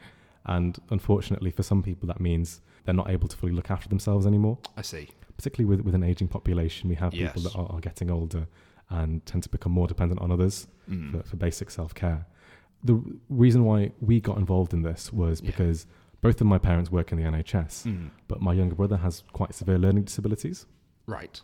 And 0.46 0.78
unfortunately, 0.90 1.52
for 1.52 1.64
some 1.64 1.82
people, 1.82 2.08
that 2.08 2.20
means 2.20 2.62
they're 2.84 2.94
not 2.94 3.10
able 3.10 3.28
to 3.30 3.38
fully 3.38 3.54
look 3.54 3.72
after 3.72 3.88
themselves 3.88 4.26
anymore. 4.26 4.58
I 4.76 4.82
see. 4.82 5.10
Particularly 5.38 5.70
with, 5.78 5.86
with 5.86 5.96
an 5.96 6.04
aging 6.04 6.28
population, 6.28 6.90
we 6.90 6.96
have 6.96 7.14
people 7.14 7.42
that 7.44 7.56
are, 7.56 7.72
are 7.72 7.80
getting 7.80 8.12
older 8.12 8.48
and 8.90 9.26
tend 9.26 9.44
to 9.44 9.50
become 9.50 9.72
more 9.72 9.88
dependent 9.88 10.20
on 10.22 10.32
others 10.32 10.68
Mm. 10.90 11.12
for, 11.12 11.24
for 11.30 11.36
basic 11.38 11.72
self 11.72 11.96
care. 11.96 12.26
The 12.84 13.02
reason 13.30 13.64
why 13.64 13.92
we 14.02 14.20
got 14.20 14.38
involved 14.38 14.74
in 14.74 14.82
this 14.82 15.14
was 15.14 15.40
Yeah. 15.40 15.48
because 15.52 15.86
both 16.20 16.42
of 16.42 16.48
my 16.48 16.58
parents 16.58 16.92
work 16.92 17.14
in 17.14 17.18
the 17.18 17.24
NHS, 17.24 17.86
Mm. 17.88 18.10
but 18.28 18.42
my 18.42 18.52
younger 18.52 18.76
brother 18.76 18.98
has 18.98 19.24
quite 19.32 19.56
severe 19.56 19.78
learning 19.78 20.04
disabilities, 20.04 20.66
Right. 21.06 21.40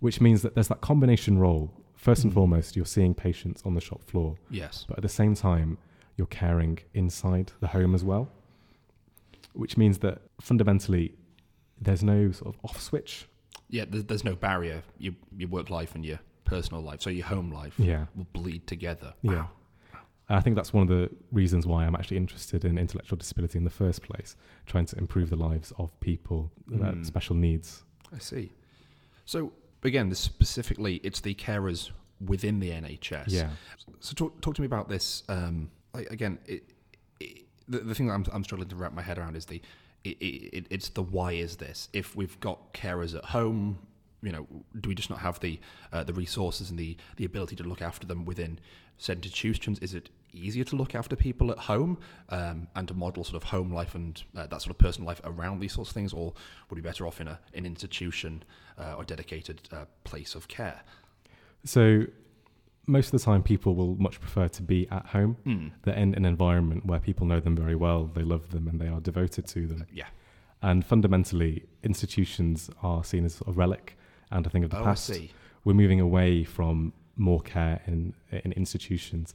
which 0.00 0.20
means 0.20 0.42
that 0.42 0.54
there's 0.54 0.68
that 0.68 0.82
combination 0.82 1.38
role. 1.38 1.72
First 2.04 2.22
and 2.24 2.30
Mm. 2.32 2.34
foremost, 2.34 2.76
you're 2.76 2.84
seeing 2.84 3.14
patients 3.14 3.62
on 3.64 3.72
the 3.74 3.80
shop 3.80 4.02
floor, 4.04 4.36
Yes. 4.50 4.84
but 4.86 4.98
at 4.98 5.02
the 5.02 5.08
same 5.08 5.34
time, 5.34 5.78
you're 6.18 6.26
caring 6.26 6.78
inside 6.92 7.52
the 7.60 7.68
home 7.68 7.94
as 7.94 8.04
well, 8.04 8.30
which 9.54 9.78
means 9.78 10.00
that 10.00 10.20
fundamentally, 10.38 11.14
there's 11.80 12.02
no 12.04 12.30
sort 12.30 12.54
of 12.54 12.60
off 12.62 12.78
switch. 12.78 13.26
Yeah. 13.70 13.86
There's, 13.88 14.04
there's 14.04 14.22
no 14.24 14.36
barrier. 14.36 14.82
Your 14.98 15.14
your 15.34 15.48
work 15.48 15.70
life 15.70 15.94
and 15.94 16.04
your 16.04 16.20
personal 16.44 16.82
life, 16.82 17.00
so 17.00 17.08
your 17.08 17.24
home 17.26 17.50
life, 17.50 17.74
Yeah. 17.78 18.04
will 18.14 18.26
bleed 18.34 18.66
together. 18.66 19.14
Yeah. 19.22 19.32
Wow. 19.32 19.50
And 20.28 20.36
I 20.38 20.40
think 20.42 20.56
that's 20.56 20.74
one 20.74 20.82
of 20.82 20.88
the 20.90 21.08
reasons 21.32 21.66
why 21.66 21.86
I'm 21.86 21.94
actually 21.96 22.18
interested 22.18 22.66
in 22.66 22.76
intellectual 22.76 23.16
disability 23.16 23.56
in 23.56 23.64
the 23.64 23.70
first 23.82 24.02
place, 24.02 24.36
trying 24.66 24.84
to 24.86 24.98
improve 24.98 25.30
the 25.30 25.36
lives 25.36 25.72
of 25.78 25.98
people 26.00 26.50
with 26.68 26.80
Mm. 26.82 27.06
special 27.06 27.34
needs. 27.34 27.84
I 28.12 28.18
see. 28.18 28.52
So 29.24 29.52
again, 29.84 30.08
this 30.08 30.18
specifically, 30.18 30.96
it's 31.02 31.20
the 31.20 31.34
carers 31.34 31.90
within 32.24 32.60
the 32.60 32.70
NHS. 32.70 33.24
Yeah. 33.28 33.50
So 34.00 34.14
talk, 34.14 34.40
talk 34.40 34.54
to 34.54 34.62
me 34.62 34.66
about 34.66 34.88
this. 34.88 35.22
Um, 35.28 35.70
like, 35.92 36.10
again, 36.10 36.38
it, 36.46 36.64
it, 37.20 37.44
the, 37.68 37.78
the 37.78 37.94
thing 37.94 38.06
that 38.06 38.14
I'm, 38.14 38.26
I'm 38.32 38.44
struggling 38.44 38.68
to 38.68 38.76
wrap 38.76 38.92
my 38.92 39.02
head 39.02 39.18
around 39.18 39.36
is 39.36 39.46
the 39.46 39.60
it, 40.04 40.18
it, 40.20 40.66
it's 40.70 40.90
the 40.90 41.02
why 41.02 41.32
is 41.32 41.56
this? 41.56 41.88
If 41.92 42.14
we've 42.14 42.38
got 42.40 42.74
carers 42.74 43.16
at 43.16 43.24
home, 43.24 43.78
you 44.22 44.32
know, 44.32 44.46
do 44.78 44.88
we 44.88 44.94
just 44.94 45.10
not 45.10 45.20
have 45.20 45.40
the 45.40 45.58
uh, 45.92 46.04
the 46.04 46.12
resources 46.12 46.70
and 46.70 46.78
the 46.78 46.96
the 47.16 47.24
ability 47.24 47.56
to 47.56 47.62
look 47.62 47.80
after 47.80 48.06
them 48.06 48.24
within 48.24 48.58
said 48.98 49.18
institutions? 49.18 49.78
Is 49.80 49.94
it 49.94 50.10
easier 50.34 50.64
to 50.64 50.76
look 50.76 50.94
after 50.94 51.16
people 51.16 51.50
at 51.50 51.58
home 51.58 51.98
um, 52.30 52.68
and 52.74 52.88
to 52.88 52.94
model 52.94 53.24
sort 53.24 53.36
of 53.36 53.50
home 53.50 53.72
life 53.72 53.94
and 53.94 54.22
uh, 54.36 54.46
that 54.46 54.60
sort 54.62 54.70
of 54.70 54.78
personal 54.78 55.06
life 55.06 55.20
around 55.24 55.60
these 55.60 55.72
sorts 55.72 55.90
of 55.90 55.94
things, 55.94 56.12
or 56.12 56.32
would 56.68 56.76
be 56.76 56.82
better 56.82 57.06
off 57.06 57.20
in 57.20 57.28
a 57.28 57.38
an 57.54 57.66
institution 57.66 58.42
uh, 58.78 58.94
or 58.96 59.04
dedicated 59.04 59.68
uh, 59.72 59.84
place 60.04 60.34
of 60.34 60.48
care? 60.48 60.80
So 61.64 62.06
most 62.86 63.06
of 63.06 63.20
the 63.20 63.24
time, 63.24 63.42
people 63.42 63.74
will 63.74 63.96
much 63.96 64.20
prefer 64.20 64.48
to 64.48 64.62
be 64.62 64.86
at 64.90 65.06
home. 65.06 65.36
Mm. 65.46 65.72
They're 65.82 65.94
in 65.94 66.14
an 66.14 66.24
environment 66.24 66.84
where 66.84 67.00
people 67.00 67.26
know 67.26 67.40
them 67.40 67.56
very 67.56 67.74
well, 67.74 68.10
they 68.14 68.22
love 68.22 68.50
them, 68.50 68.68
and 68.68 68.80
they 68.80 68.88
are 68.88 69.00
devoted 69.00 69.46
to 69.48 69.66
them. 69.66 69.86
Yeah. 69.92 70.08
And 70.60 70.84
fundamentally, 70.84 71.64
institutions 71.82 72.70
are 72.82 73.04
seen 73.04 73.24
as 73.24 73.42
a 73.46 73.52
relic 73.52 73.96
and 74.30 74.46
a 74.46 74.50
thing 74.50 74.64
of 74.64 74.70
the 74.70 74.78
Oh, 74.78 74.84
past. 74.84 75.10
We're 75.64 75.74
moving 75.74 76.00
away 76.00 76.44
from 76.44 76.92
more 77.16 77.40
care 77.40 77.80
in 77.86 78.14
in 78.30 78.52
institutions, 78.52 79.34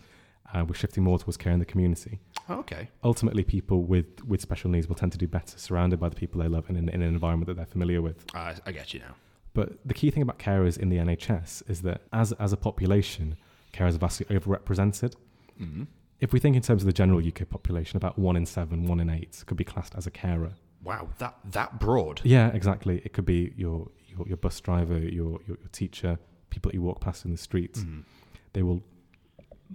and 0.54 0.68
we're 0.68 0.75
shifting 0.75 1.04
more 1.04 1.19
towards 1.19 1.38
care 1.38 1.51
in 1.51 1.60
the 1.60 1.66
community. 1.66 2.19
Okay. 2.50 2.90
Ultimately, 3.04 3.44
people 3.44 3.84
with 3.84 4.24
with 4.25 4.42
special 4.42 4.69
needs 4.69 4.88
will 4.88 4.96
tend 4.96 5.12
to 5.12 5.18
do 5.18 5.28
better 5.28 5.57
surrounded 5.57 6.00
by 6.00 6.10
the 6.10 6.16
people 6.16 6.42
they 6.42 6.48
love 6.48 6.66
and 6.68 6.78
in, 6.78 6.90
in 6.90 7.01
an 7.01 7.07
environment 7.07 7.48
that 7.48 7.56
they're 7.56 7.66
familiar 7.66 8.01
with. 8.01 8.25
I, 8.34 8.56
I 8.66 8.72
get 8.72 8.94
you 8.94 9.00
now. 9.00 9.16
But 9.54 9.78
the 9.86 9.94
key 9.94 10.12
thing 10.12 10.24
about 10.24 10.40
carers 10.40 10.78
in 10.78 10.90
the 10.90 10.98
NHS 10.98 11.69
is 11.69 11.81
that 11.83 12.02
as 12.14 12.31
as 12.33 12.54
a 12.54 12.57
population, 12.57 13.38
carers 13.73 13.95
are 13.95 14.00
vastly 14.00 14.26
overrepresented. 14.28 15.16
Mm. 15.62 15.88
If 16.19 16.33
we 16.33 16.40
think 16.40 16.56
in 16.56 16.62
terms 16.62 16.81
of 16.81 16.85
the 16.85 16.94
general 16.94 17.26
UK 17.26 17.47
population, 17.50 17.97
about 17.97 18.19
one 18.19 18.35
in 18.35 18.45
seven, 18.45 18.85
one 18.85 19.00
in 19.00 19.09
eight 19.09 19.44
could 19.45 19.57
be 19.57 19.64
classed 19.64 19.95
as 19.95 20.06
a 20.06 20.12
carer. 20.12 20.54
Wow, 20.83 21.09
that 21.19 21.35
that 21.52 21.80
broad. 21.80 22.21
Yeah, 22.23 22.50
exactly. 22.50 23.02
It 23.06 23.14
could 23.14 23.26
be 23.26 23.54
your 23.56 23.90
your, 24.07 24.28
your 24.28 24.38
bus 24.38 24.59
driver, 24.59 24.97
your, 24.97 25.40
your 25.47 25.57
your 25.57 25.69
teacher, 25.71 26.18
people 26.50 26.69
that 26.69 26.76
you 26.76 26.81
walk 26.81 27.02
past 27.02 27.26
in 27.26 27.31
the 27.31 27.38
streets. 27.38 27.81
Mm. 27.81 28.04
They 28.54 28.64
will 28.64 28.81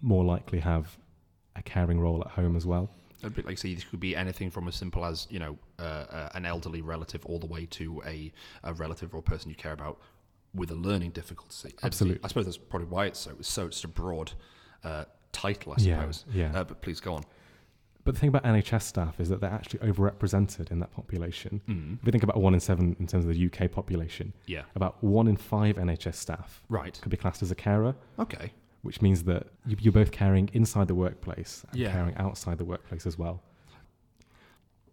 more 0.03 0.25
likely 0.25 0.61
have 0.61 0.97
a 1.57 1.63
caring 1.63 2.01
role 2.01 2.21
at 2.21 2.29
home 2.33 2.57
as 2.57 2.67
well. 2.67 2.91
A 3.23 3.31
bit 3.31 3.47
like, 3.47 3.57
say, 3.59 3.75
this 3.75 3.85
could 3.85 4.01
be 4.01 4.15
anything 4.15 4.51
from 4.51 4.69
as 4.69 4.75
simple 4.75 5.05
as 5.05 5.27
you 5.31 5.39
know 5.39 5.57
uh, 5.79 5.83
uh, 5.83 6.29
an 6.35 6.45
elderly 6.45 6.83
relative, 6.83 7.25
all 7.27 7.39
the 7.39 7.47
way 7.47 7.65
to 7.67 8.03
a, 8.07 8.33
a 8.65 8.75
relative 8.75 9.15
or 9.15 9.23
person 9.23 9.49
you 9.49 9.57
care 9.57 9.73
about 9.73 9.99
with 10.55 10.71
a 10.71 10.75
learning 10.75 11.11
difficulty. 11.11 11.75
Absolutely. 11.83 12.21
I 12.23 12.29
suppose 12.29 12.45
that's 12.45 12.59
probably 12.59 12.89
why 12.89 13.07
it's 13.07 13.19
so 13.21 13.33
it's 13.39 13.49
so 13.49 13.67
it's 13.67 13.83
a 13.85 13.89
broad 13.89 14.33
uh, 14.85 15.05
title, 15.33 15.73
I 15.73 15.77
Yeah, 15.81 16.01
suppose. 16.01 16.25
yeah. 16.35 16.53
Uh, 16.55 16.65
but 16.65 16.83
please 16.83 17.01
go 17.01 17.15
on. 17.15 17.25
But 18.05 18.13
the 18.15 18.21
thing 18.21 18.29
about 18.29 18.45
NHS 18.45 18.83
staff 18.83 19.19
is 19.19 19.31
that 19.31 19.41
they're 19.41 19.51
actually 19.51 19.79
overrepresented 19.81 20.71
in 20.71 20.79
that 20.81 20.93
population. 20.93 21.63
Mm. 21.67 21.95
If 22.01 22.05
we 22.05 22.13
think 22.13 22.23
about 22.23 22.37
one 22.37 22.53
in 22.53 22.61
seven 22.61 22.95
in 23.01 23.07
terms 23.07 23.25
of 23.25 23.35
the 23.35 23.47
UK 23.47 23.71
population, 23.71 24.35
Yeah. 24.45 24.65
about 24.75 25.03
one 25.03 25.27
in 25.27 25.37
five 25.39 25.77
NHS 25.77 26.17
staff 26.17 26.63
Right. 26.69 26.99
could 27.01 27.11
be 27.11 27.17
classed 27.17 27.43
as 27.43 27.51
a 27.51 27.55
carer, 27.55 27.95
Okay. 28.19 28.53
Which 28.85 29.01
means 29.03 29.25
that 29.25 29.49
you- 29.67 29.77
you're 29.81 29.93
both 29.93 30.13
caring 30.13 30.49
inside 30.53 30.87
the 30.89 30.95
workplace 30.95 31.65
and 31.71 31.81
Yeah. 31.81 31.91
caring 31.91 32.15
outside 32.17 32.59
the 32.59 32.65
workplace 32.65 33.07
as 33.07 33.19
well. 33.19 33.43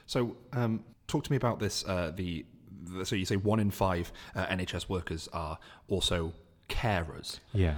So, 0.05 0.37
um, 0.53 0.83
talk 1.07 1.23
to 1.25 1.31
me 1.31 1.37
about 1.37 1.59
this. 1.59 1.83
Uh, 1.85 2.11
the, 2.15 2.45
the 2.83 3.05
so 3.05 3.15
you 3.15 3.25
say 3.25 3.35
one 3.35 3.59
in 3.59 3.69
five 3.71 4.11
uh, 4.35 4.45
NHS 4.47 4.89
workers 4.89 5.27
are 5.33 5.59
also 5.87 6.33
carers. 6.69 7.39
Yeah. 7.53 7.77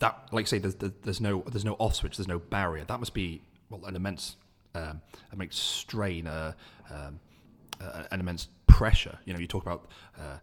that 0.00 0.28
like 0.32 0.46
say 0.48 0.58
there's 0.58 0.74
there's 0.74 1.20
no 1.20 1.42
there's 1.42 1.64
no 1.64 1.74
off 1.74 1.94
switch 1.94 2.16
there's 2.16 2.26
no 2.28 2.38
barrier 2.40 2.84
that 2.84 2.98
must 2.98 3.14
be 3.14 3.40
well 3.70 3.84
an 3.86 3.94
immense 3.94 4.36
um, 4.74 5.00
immense 5.32 5.56
strain 5.56 6.26
uh, 6.26 6.52
um, 6.90 7.20
uh, 7.80 8.02
an 8.10 8.18
immense 8.20 8.48
pressure 8.66 9.18
you 9.24 9.32
know 9.32 9.38
you 9.38 9.46
talk 9.46 9.62
about 9.62 9.88
uh, 10.18 10.38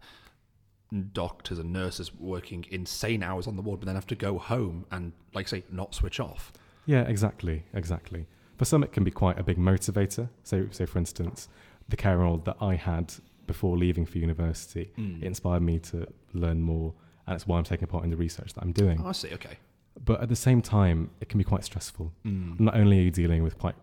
doctors 1.12 1.58
and 1.58 1.72
nurses 1.72 2.14
working 2.14 2.64
insane 2.70 3.22
hours 3.22 3.46
on 3.46 3.56
the 3.56 3.62
ward 3.62 3.80
but 3.80 3.86
then 3.86 3.94
have 3.94 4.06
to 4.06 4.14
go 4.14 4.36
home 4.38 4.84
and 4.90 5.12
like 5.34 5.48
say 5.48 5.64
not 5.70 5.94
switch 5.94 6.20
off 6.20 6.52
Yeah, 6.84 7.02
exactly, 7.02 7.64
exactly. 7.72 8.26
For 8.58 8.64
some, 8.66 8.82
it 8.84 8.92
can 8.92 9.02
be 9.04 9.10
quite 9.10 9.38
a 9.38 9.42
big 9.42 9.56
motivator. 9.56 10.28
So, 10.44 10.66
so 10.70 10.84
for 10.86 10.98
instance, 10.98 11.48
the 11.88 11.96
care 11.96 12.18
role 12.18 12.38
that 12.38 12.56
I 12.60 12.74
had 12.74 13.14
before 13.46 13.76
leaving 13.76 14.04
for 14.06 14.18
university. 14.18 14.92
Mm. 14.98 15.22
It 15.22 15.26
inspired 15.26 15.62
me 15.62 15.78
to 15.90 16.06
learn 16.32 16.60
more, 16.60 16.92
and 17.26 17.34
it's 17.34 17.46
why 17.46 17.58
I'm 17.58 17.64
taking 17.64 17.88
part 17.88 18.04
in 18.04 18.10
the 18.10 18.16
research 18.16 18.52
that 18.54 18.62
I'm 18.62 18.72
doing. 18.72 19.00
Oh, 19.02 19.08
I 19.08 19.12
see. 19.12 19.32
Okay. 19.34 19.56
But 20.04 20.20
at 20.20 20.28
the 20.28 20.36
same 20.36 20.60
time, 20.62 21.10
it 21.20 21.28
can 21.28 21.38
be 21.38 21.44
quite 21.44 21.64
stressful. 21.64 22.12
Mm. 22.24 22.60
Not 22.60 22.74
only 22.76 22.98
are 22.98 23.02
you 23.02 23.10
dealing 23.10 23.42
with 23.42 23.58
quite 23.58 23.74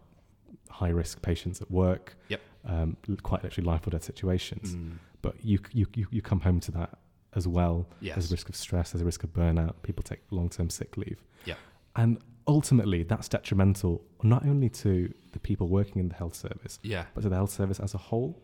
high 0.70 0.90
risk 0.90 1.22
patients 1.22 1.62
at 1.62 1.70
work, 1.72 2.16
Yep. 2.30 2.42
um, 2.66 2.98
quite 3.24 3.44
literally 3.44 3.66
life 3.68 3.86
or 3.88 3.90
death 3.90 4.04
situations, 4.04 4.76
Mm. 4.76 4.98
But 5.22 5.36
you, 5.44 5.60
you, 5.74 5.86
you, 5.96 6.08
you 6.12 6.22
come 6.22 6.40
home 6.40 6.60
to 6.62 6.72
that 6.72 6.98
as 7.36 7.48
well. 7.48 7.88
Yes. 8.02 8.16
There's 8.16 8.32
a 8.32 8.34
risk 8.34 8.50
of 8.50 8.56
stress, 8.56 8.92
there's 8.92 9.02
a 9.02 9.06
risk 9.06 9.24
of 9.24 9.32
burnout, 9.34 9.74
people 9.84 10.04
take 10.04 10.20
long 10.32 10.50
term 10.50 10.70
sick 10.70 10.98
leave. 10.98 11.22
Yeah. 11.46 11.56
And 11.96 12.20
ultimately, 12.48 13.04
that's 13.04 13.28
detrimental 13.30 14.04
not 14.24 14.46
only 14.46 14.70
to 14.70 15.14
the 15.32 15.40
people 15.40 15.68
working 15.68 16.00
in 16.00 16.10
the 16.10 16.16
health 16.16 16.36
service, 16.36 16.80
Yeah. 16.84 17.06
but 17.14 17.22
to 17.22 17.30
the 17.30 17.36
health 17.36 17.52
service 17.52 17.80
as 17.80 17.94
a 17.94 17.98
whole. 17.98 18.42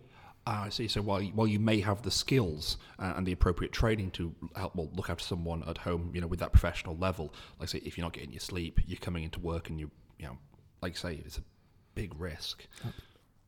Ah, 0.48 0.66
I 0.66 0.70
see. 0.70 0.88
So 0.88 1.02
while 1.02 1.22
while 1.34 1.48
you 1.48 1.58
may 1.60 1.80
have 1.82 2.04
the 2.04 2.12
skills 2.12 2.78
uh, 3.00 3.14
and 3.16 3.26
the 3.26 3.32
appropriate 3.32 3.72
training 3.72 4.12
to 4.12 4.36
help 4.56 4.76
well, 4.76 4.92
look 4.94 5.10
after 5.10 5.24
someone 5.24 5.64
at 5.68 5.80
home, 5.80 6.12
you 6.14 6.22
know, 6.22 6.28
with 6.28 6.40
that 6.40 6.52
professional 6.52 6.96
level, 6.98 7.34
like 7.60 7.70
say 7.70 7.80
if 7.80 7.98
you're 7.98 8.06
not 8.06 8.14
getting 8.14 8.32
your 8.32 8.40
sleep, 8.42 8.80
you're 8.86 9.00
coming 9.00 9.24
into 9.24 9.40
work 9.40 9.70
and 9.70 9.80
you 9.80 9.90
you 10.20 10.28
know, 10.28 10.38
like 10.84 10.92
you 10.94 10.98
say, 11.00 11.24
it's 11.26 11.40
a 11.40 11.44
big 11.96 12.14
risk. 12.20 12.68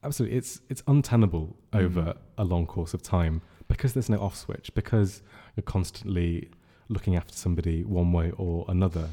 Absolutely, 0.04 0.38
it's 0.38 0.62
it's 0.70 0.84
untenable 0.88 1.56
Mm. 1.74 1.80
over 1.86 2.14
a 2.38 2.44
long 2.44 2.66
course 2.66 2.94
of 2.94 3.02
time 3.02 3.42
because 3.68 3.94
there's 3.94 4.10
no 4.10 4.20
off 4.20 4.36
switch. 4.36 4.74
Because 4.74 5.22
you're 5.56 5.64
constantly 5.64 6.50
looking 6.90 7.16
after 7.16 7.34
somebody 7.34 7.84
one 7.84 8.14
way 8.14 8.32
or 8.38 8.64
another. 8.70 9.10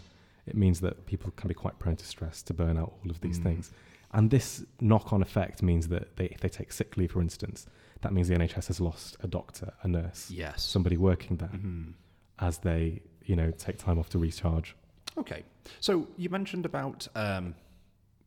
It 0.47 0.57
means 0.57 0.81
that 0.81 1.07
people 1.07 1.31
can 1.33 1.49
be 1.49 1.55
quite 1.55 1.79
prone 1.79 1.97
to 1.97 2.05
stress, 2.07 2.43
to 2.43 2.55
burn 2.55 2.77
out, 2.79 2.93
all 3.03 3.11
of 3.11 3.21
these 3.21 3.39
Mm. 3.41 3.43
things. 3.45 3.73
And 4.13 4.31
this 4.31 4.65
knock-on 4.81 5.23
effect 5.23 5.61
means 5.63 5.89
that 5.89 6.15
they, 6.17 6.27
if 6.27 6.39
they 6.41 6.49
take 6.49 6.71
sick 6.71 6.97
leave, 6.97 7.11
for 7.13 7.21
instance, 7.21 7.67
that 8.03 8.13
means 8.13 8.29
the 8.29 8.35
NHS 8.35 8.69
has 8.69 8.81
lost 8.81 9.17
a 9.21 9.27
doctor, 9.27 9.73
a 9.83 9.89
nurse, 9.89 10.31
Yes. 10.31 10.63
somebody 10.63 10.97
working 10.97 11.39
there, 11.39 11.49
Mhm. 11.49 11.95
as 12.39 12.59
they 12.59 13.03
you 13.25 13.35
know 13.35 13.51
take 13.53 13.79
time 13.79 13.99
off 13.99 14.09
to 14.11 14.19
recharge. 14.19 14.77
Okay. 15.17 15.43
So 15.81 16.07
you 16.17 16.29
mentioned 16.29 16.67
about 16.67 17.09
um, 17.17 17.55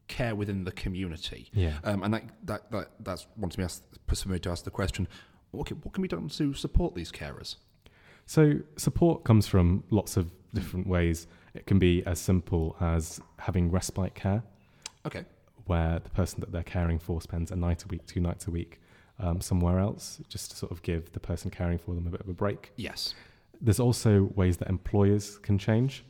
care 0.08 0.36
within 0.36 0.64
the 0.64 0.72
community, 0.72 1.50
Yeah. 1.54 1.78
um, 1.84 2.04
and 2.04 2.14
that, 2.14 2.24
that 2.46 2.72
that 2.72 2.88
that's 3.00 3.28
wanted 3.38 3.58
me 3.58 3.66
ask, 3.66 3.84
for 4.14 4.30
me 4.30 4.40
to 4.40 4.50
ask 4.50 4.64
the 4.64 4.72
question. 4.72 5.08
Okay, 5.54 5.76
what 5.84 5.94
can 5.94 6.02
be 6.02 6.08
done 6.08 6.28
to 6.30 6.54
support 6.54 6.96
these 6.96 7.12
carers? 7.12 7.56
So 8.26 8.60
support 8.76 9.24
comes 9.24 9.48
from 9.48 9.84
lots 9.90 10.18
of 10.18 10.32
different 10.54 10.88
ways. 10.88 11.28
It 11.54 11.66
can 11.66 11.80
be 11.80 12.04
as 12.06 12.20
simple 12.20 12.76
as 12.82 13.20
having 13.40 13.72
respite 13.72 14.14
care. 14.16 14.44
Okay. 15.06 15.24
where 15.68 16.00
the 16.00 16.10
person 16.10 16.40
that 16.42 16.52
they're 16.52 16.64
caring 16.64 17.00
for 17.00 17.22
spends 17.22 17.52
a 17.52 17.56
night 17.56 17.84
a 17.84 17.88
week, 17.88 18.06
two 18.06 18.20
nights 18.22 18.48
a 18.48 18.52
week 18.52 18.80
um, 19.20 19.40
somewhere 19.42 19.80
else, 19.80 20.20
just 20.30 20.52
to 20.52 20.58
sort 20.58 20.72
of 20.72 20.82
give 20.82 21.12
the 21.14 21.20
person 21.20 21.50
caring 21.52 21.78
for 21.78 21.94
them 21.96 22.08
a 22.08 22.10
bit 22.10 22.22
of 22.22 22.30
a 22.30 22.34
break. 22.34 22.72
Yes. 22.78 23.14
There's 23.62 23.80
also 23.80 24.32
ways 24.36 24.58
that 24.58 24.70
employers 24.70 25.38
can 25.40 25.58
change 25.58 26.04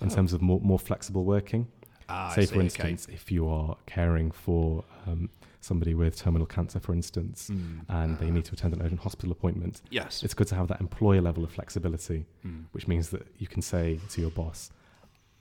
in 0.00 0.08
terms 0.08 0.32
of 0.32 0.40
more, 0.42 0.60
more 0.60 0.78
flexible 0.78 1.24
working. 1.24 1.66
Ah, 2.08 2.30
Say, 2.34 2.42
see, 2.42 2.46
for 2.48 2.54
okay. 2.56 2.64
instance, 2.64 3.06
if 3.10 3.30
you 3.30 3.48
are 3.48 3.76
caring 3.86 4.30
for 4.30 4.84
um, 5.06 5.28
somebody 5.60 5.94
with 5.94 6.16
terminal 6.16 6.46
cancer, 6.46 6.78
for 6.78 6.92
instance, 6.92 7.48
Mm. 7.50 7.84
and 7.88 8.18
they 8.18 8.28
Ah. 8.28 8.32
need 8.32 8.44
to 8.46 8.52
attend 8.52 8.74
an 8.74 8.82
urgent 8.82 9.00
hospital 9.00 9.32
appointment, 9.32 9.80
Yes. 9.90 10.22
it's 10.22 10.34
good 10.34 10.46
to 10.48 10.54
have 10.54 10.68
that 10.68 10.80
employer 10.80 11.20
level 11.22 11.42
of 11.44 11.50
flexibility, 11.52 12.26
Mm. 12.44 12.64
which 12.72 12.86
means 12.86 13.08
that 13.10 13.26
you 13.38 13.46
can 13.46 13.62
say 13.62 13.98
to 14.10 14.20
your 14.20 14.30
boss, 14.30 14.70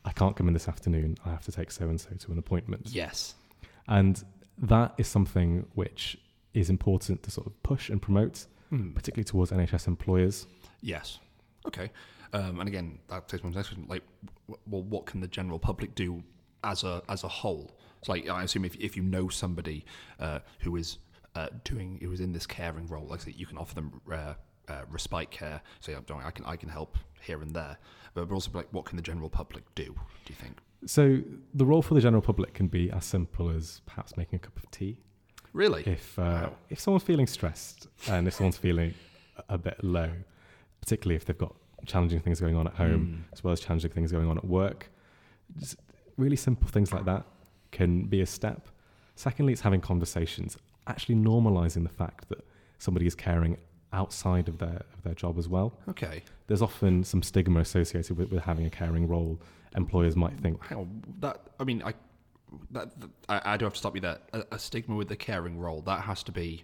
I 0.06 0.12
can't 0.12 0.36
come 0.36 0.48
in 0.48 0.54
this 0.54 0.68
afternoon, 0.68 1.18
I 1.26 1.30
have 1.32 1.44
to 1.46 1.52
take 1.52 1.72
so 1.72 1.90
and 1.90 2.00
so 2.00 2.12
to 2.16 2.32
an 2.32 2.38
appointment. 2.38 2.90
Yes. 2.92 3.36
And 3.88 4.24
that 4.58 4.94
is 4.98 5.08
something 5.08 5.66
which 5.74 6.18
is 6.54 6.70
important 6.70 7.24
to 7.24 7.32
sort 7.32 7.48
of 7.48 7.62
push 7.64 7.90
and 7.90 8.02
promote, 8.02 8.46
Mm. 8.72 8.94
particularly 8.96 9.26
towards 9.26 9.52
NHS 9.52 9.88
employers. 9.88 10.48
Yes. 10.82 11.20
Okay. 11.66 11.92
Um, 12.34 12.60
and 12.60 12.68
again, 12.68 13.00
that 13.10 13.28
takes 13.28 13.44
me 13.44 13.50
to 13.50 13.54
the 13.54 13.60
next 13.60 13.70
question. 13.70 13.86
Like, 13.88 14.04
w- 14.48 14.60
well, 14.68 14.84
what 14.84 15.06
can 15.06 15.20
the 15.22 15.28
general 15.28 15.60
public 15.60 15.96
do 15.96 16.24
as 16.64 16.84
a 16.84 17.02
as 17.10 17.24
a 17.24 17.28
whole? 17.28 17.72
So, 18.04 18.12
like, 18.12 18.28
I 18.30 18.44
assume 18.44 18.66
if 18.66 18.76
if 18.76 18.98
you 18.98 19.04
know 19.04 19.30
somebody 19.30 19.86
uh, 20.20 20.40
who 20.60 20.76
is 20.76 20.98
uh, 21.36 21.48
doing 21.64 22.00
who 22.02 22.12
is 22.12 22.20
in 22.20 22.32
this 22.34 22.46
caring 22.46 22.88
role, 22.88 23.08
like, 23.08 23.22
you 23.38 23.46
can 23.46 23.58
offer 23.58 23.76
them 23.76 24.02
uh, 24.12 24.34
uh, 24.68 24.82
respite 24.90 25.32
care. 25.32 25.62
Say, 25.80 25.94
I'm 25.94 26.04
doing, 26.04 26.22
I 26.24 26.32
can 26.32 26.46
I 26.46 26.56
can 26.56 26.70
help 26.70 26.98
here 27.22 27.42
and 27.42 27.52
there, 27.56 27.78
but, 28.14 28.30
also 28.32 28.52
like, 28.54 28.68
what 28.72 28.84
can 28.86 28.98
the 28.98 29.02
general 29.02 29.30
public 29.30 29.64
do? 29.76 29.86
Do 29.86 30.30
you 30.30 30.36
think? 30.36 30.58
So 30.86 31.20
the 31.54 31.66
role 31.66 31.82
for 31.82 31.94
the 31.94 32.02
general 32.02 32.22
public 32.22 32.54
can 32.54 32.68
be 32.68 32.92
as 32.92 33.06
simple 33.06 33.50
as 33.50 33.82
perhaps 33.86 34.18
making 34.18 34.36
a 34.36 34.40
cup 34.40 34.58
of 34.58 34.70
tea. 34.72 34.98
Really? 35.54 35.84
If 35.86 36.20
uh, 36.20 36.22
Wow. 36.22 36.54
if 36.70 36.80
someone's 36.82 37.04
feeling 37.04 37.28
stressed 37.28 37.88
and 38.10 38.28
if 38.28 38.34
someone's 38.34 38.58
feeling 38.58 38.94
a- 39.38 39.54
a 39.54 39.58
bit 39.58 39.82
low, 39.84 40.12
particularly 40.82 41.16
if 41.16 41.24
they've 41.26 41.38
got 41.38 41.56
challenging 41.86 42.20
things 42.20 42.42
going 42.42 42.56
on 42.58 42.68
at 42.68 42.74
home 42.74 43.24
Mm. 43.30 43.34
as 43.34 43.44
well 43.44 43.54
as 43.54 43.60
challenging 43.62 43.92
things 43.92 44.12
going 44.12 44.28
on 44.28 44.38
at 44.38 44.44
work, 44.46 44.90
just 45.58 45.78
really 46.18 46.36
simple 46.36 46.68
things 46.68 46.94
like 46.94 47.06
that 47.06 47.26
can 47.72 48.04
be 48.06 48.22
a 48.22 48.26
step. 48.26 48.68
Secondly, 49.16 49.54
it's 49.54 49.62
having 49.62 49.82
conversations, 49.82 50.58
actually 50.88 51.16
normalizing 51.16 51.84
the 51.84 51.90
fact 51.90 52.30
that 52.30 52.46
somebody 52.78 53.06
is 53.06 53.16
caring 53.16 53.58
outside 53.92 54.48
of 54.50 54.58
their 54.58 54.82
of 54.94 55.04
their 55.04 55.14
job 55.14 55.38
as 55.38 55.48
well. 55.48 55.78
Okay. 55.88 56.24
There's 56.48 56.62
often 56.62 57.04
some 57.04 57.22
stigma 57.22 57.60
associated 57.60 58.18
with, 58.18 58.32
with 58.32 58.44
having 58.44 58.66
a 58.66 58.70
caring 58.70 59.08
role. 59.08 59.40
Employers 59.76 60.16
might 60.16 60.40
think, 60.40 60.72
on. 60.72 61.02
That 61.20 61.42
I 61.60 61.64
mean, 61.64 61.82
I 61.84 61.94
that, 62.72 63.00
that 63.00 63.10
I, 63.30 63.54
I 63.54 63.58
do 63.58 63.66
have 63.66 63.74
to 63.74 63.80
stop 63.80 63.96
you 63.96 64.02
there. 64.02 64.20
A, 64.34 64.44
a 64.52 64.60
stigma 64.60 64.96
with 64.96 65.08
the 65.08 65.16
caring 65.16 65.58
role 65.58 65.82
that 65.82 66.02
has 66.02 66.24
to 66.24 66.32
be 66.32 66.64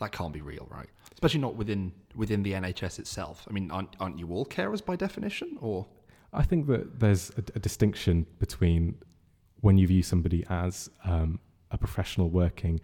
that 0.00 0.12
can't 0.12 0.32
be 0.32 0.40
real, 0.40 0.66
right? 0.70 0.88
Especially 1.12 1.40
not 1.40 1.54
within 1.54 1.92
within 2.14 2.42
the 2.42 2.52
NHS 2.52 2.98
itself. 2.98 3.46
I 3.48 3.52
mean, 3.52 3.70
aren't 3.70 3.94
aren't 4.00 4.18
you 4.18 4.30
all 4.30 4.46
carers 4.46 4.84
by 4.84 4.96
definition, 4.96 5.58
or 5.60 5.86
I 6.32 6.42
think 6.42 6.66
that 6.68 7.00
there's 7.00 7.30
a, 7.30 7.42
a 7.54 7.58
distinction 7.58 8.26
between 8.38 8.96
when 9.60 9.76
you 9.78 9.86
view 9.86 10.02
somebody 10.02 10.44
as 10.48 10.88
um, 11.04 11.40
a 11.70 11.78
professional 11.78 12.30
working 12.30 12.80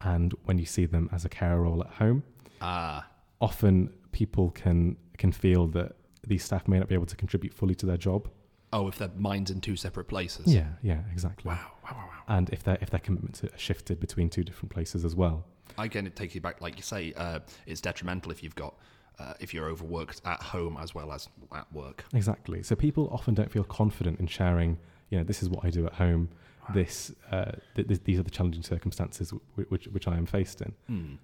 and 0.00 0.34
when 0.44 0.58
you 0.58 0.66
see 0.66 0.86
them 0.86 1.08
as 1.12 1.24
a 1.24 1.28
carer 1.28 1.62
role 1.62 1.82
at 1.82 1.90
home. 1.94 2.22
ah 2.60 3.06
Often 3.40 3.92
people 4.12 4.50
can 4.50 4.96
can 5.16 5.32
feel 5.32 5.66
that 5.68 5.92
these 6.26 6.44
staff 6.44 6.68
may 6.68 6.78
not 6.78 6.88
be 6.88 6.94
able 6.94 7.06
to 7.06 7.16
contribute 7.16 7.54
fully 7.54 7.74
to 7.76 7.86
their 7.86 7.96
job. 7.96 8.28
oh, 8.72 8.86
if 8.88 8.96
their 8.98 9.10
minds 9.16 9.50
in 9.50 9.60
two 9.60 9.76
separate 9.76 10.06
places? 10.08 10.46
Yeah, 10.54 10.68
yeah, 10.82 11.00
exactly. 11.12 11.48
Wow, 11.50 11.72
wow, 11.84 11.90
wow, 11.92 12.06
wow. 12.12 12.22
And 12.36 12.50
if 12.50 12.62
their 12.62 12.78
if 12.80 12.90
their 12.90 13.00
commitments 13.00 13.42
are 13.44 13.50
shifted 13.56 13.98
between 14.00 14.28
two 14.28 14.44
different 14.44 14.70
places 14.72 15.04
as 15.04 15.14
well. 15.16 15.44
Again, 15.78 16.06
it 16.06 16.14
takes 16.16 16.34
you 16.34 16.40
back, 16.40 16.60
like 16.60 16.76
you 16.76 16.82
say, 16.82 17.12
uh, 17.16 17.40
it's 17.66 17.80
detrimental 17.80 18.30
if 18.32 18.42
you've 18.42 18.54
got 18.56 18.74
uh, 19.20 19.34
if 19.44 19.48
you're 19.54 19.68
overworked 19.74 20.18
at 20.24 20.40
home 20.42 20.74
as 20.84 20.94
well 20.96 21.12
as 21.12 21.28
at 21.60 21.66
work. 21.72 21.98
Exactly. 22.14 22.62
So 22.62 22.74
people 22.86 23.08
often 23.12 23.34
don't 23.34 23.50
feel 23.56 23.64
confident 23.64 24.18
in 24.20 24.26
sharing. 24.26 24.78
You 25.10 25.18
know, 25.18 25.24
this 25.30 25.42
is 25.42 25.48
what 25.48 25.64
I 25.64 25.70
do 25.70 25.82
at 25.86 25.94
home. 25.94 26.28
This, 26.72 27.12
uh, 27.32 27.52
th- 27.74 27.88
th- 27.88 28.00
these 28.04 28.18
are 28.20 28.22
the 28.22 28.30
challenging 28.38 28.62
circumstances 28.62 29.30
w- 29.30 29.66
which 29.72 29.86
which 29.88 30.06
I 30.12 30.16
am 30.16 30.26
faced 30.26 30.58
in. 30.66 30.72
Hmm. 30.86 31.14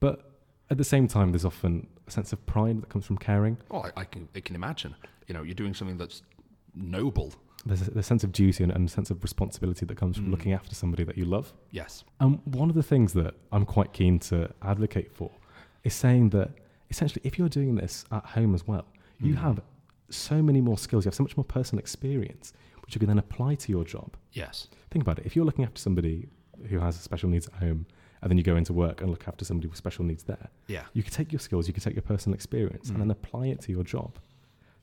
But 0.00 0.16
at 0.70 0.78
the 0.78 0.84
same 0.94 1.06
time, 1.06 1.28
there's 1.32 1.44
often 1.44 1.86
a 2.08 2.10
sense 2.10 2.32
of 2.32 2.38
pride 2.46 2.76
that 2.82 2.88
comes 2.88 3.04
from 3.06 3.18
caring. 3.18 3.58
Well, 3.70 3.82
I, 3.96 4.00
I 4.02 4.04
can 4.04 4.22
I 4.34 4.40
can 4.40 4.54
imagine. 4.56 4.94
You 5.28 5.34
know, 5.34 5.42
you're 5.42 5.54
doing 5.62 5.74
something 5.74 5.98
that's 5.98 6.22
noble. 6.74 7.32
There's 7.64 7.82
a, 7.88 7.90
the 7.90 8.02
sense 8.02 8.22
of 8.24 8.30
duty 8.32 8.62
and, 8.64 8.72
and 8.72 8.88
a 8.88 8.90
sense 8.90 9.10
of 9.10 9.22
responsibility 9.22 9.84
that 9.86 9.96
comes 9.96 10.16
from 10.16 10.26
Mm. 10.28 10.30
looking 10.30 10.52
after 10.52 10.74
somebody 10.74 11.04
that 11.04 11.16
you 11.18 11.24
love. 11.24 11.52
Yes. 11.72 12.04
And 12.20 12.40
one 12.44 12.68
of 12.70 12.76
the 12.76 12.82
things 12.82 13.12
that 13.14 13.34
I'm 13.52 13.64
quite 13.66 13.92
keen 13.92 14.18
to 14.30 14.50
advocate 14.62 15.12
for 15.12 15.30
is 15.84 15.94
saying 15.94 16.30
that 16.30 16.50
essentially, 16.90 17.20
if 17.24 17.38
you're 17.38 17.48
doing 17.48 17.74
this 17.74 18.04
at 18.10 18.24
home 18.24 18.54
as 18.54 18.66
well, 18.66 18.86
you 19.20 19.34
Mm. 19.34 19.38
have 19.38 19.60
so 20.08 20.42
many 20.42 20.60
more 20.60 20.78
skills, 20.78 21.04
you 21.04 21.08
have 21.08 21.14
so 21.14 21.22
much 21.24 21.36
more 21.36 21.44
personal 21.44 21.80
experience, 21.80 22.52
which 22.82 22.94
you 22.94 22.98
can 23.00 23.08
then 23.08 23.18
apply 23.18 23.54
to 23.56 23.72
your 23.72 23.84
job. 23.84 24.16
Yes. 24.32 24.68
Think 24.90 25.02
about 25.02 25.18
it. 25.18 25.26
If 25.26 25.34
you're 25.34 25.44
looking 25.44 25.64
after 25.64 25.80
somebody 25.80 26.28
who 26.68 26.78
has 26.78 26.96
special 27.00 27.28
needs 27.28 27.46
at 27.48 27.54
home, 27.54 27.86
and 28.22 28.30
then 28.30 28.38
you 28.38 28.44
go 28.44 28.56
into 28.56 28.72
work 28.72 29.00
and 29.02 29.10
look 29.10 29.26
after 29.28 29.44
somebody 29.44 29.68
with 29.68 29.76
special 29.76 30.04
needs 30.04 30.22
there, 30.24 30.48
Yeah. 30.68 30.84
you 30.94 31.02
can 31.02 31.12
take 31.12 31.32
your 31.32 31.40
skills, 31.40 31.66
you 31.66 31.74
can 31.74 31.82
take 31.82 31.94
your 31.94 32.02
personal 32.02 32.34
experience, 32.34 32.88
Mm. 32.88 32.94
and 32.94 33.00
then 33.02 33.10
apply 33.10 33.46
it 33.48 33.60
to 33.62 33.72
your 33.72 33.82
job 33.84 34.18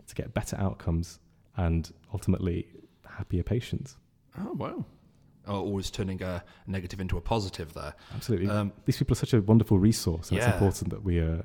to 0.07 0.15
get 0.15 0.33
better 0.33 0.55
outcomes 0.57 1.19
and 1.57 1.91
ultimately 2.13 2.67
happier 3.05 3.43
patients. 3.43 3.97
Oh 4.37 4.53
wow. 4.53 4.85
Oh, 5.45 5.59
always 5.61 5.89
turning 5.91 6.21
a 6.21 6.43
negative 6.67 6.99
into 7.01 7.17
a 7.17 7.21
positive 7.21 7.73
there. 7.73 7.93
Absolutely. 8.13 8.47
Um, 8.49 8.71
These 8.85 8.97
people 8.97 9.13
are 9.13 9.15
such 9.15 9.33
a 9.33 9.41
wonderful 9.41 9.77
resource, 9.77 10.29
and 10.29 10.37
Yeah. 10.37 10.45
it's 10.47 10.53
important 10.53 10.89
that 10.91 11.03
we 11.03 11.19
uh, 11.21 11.41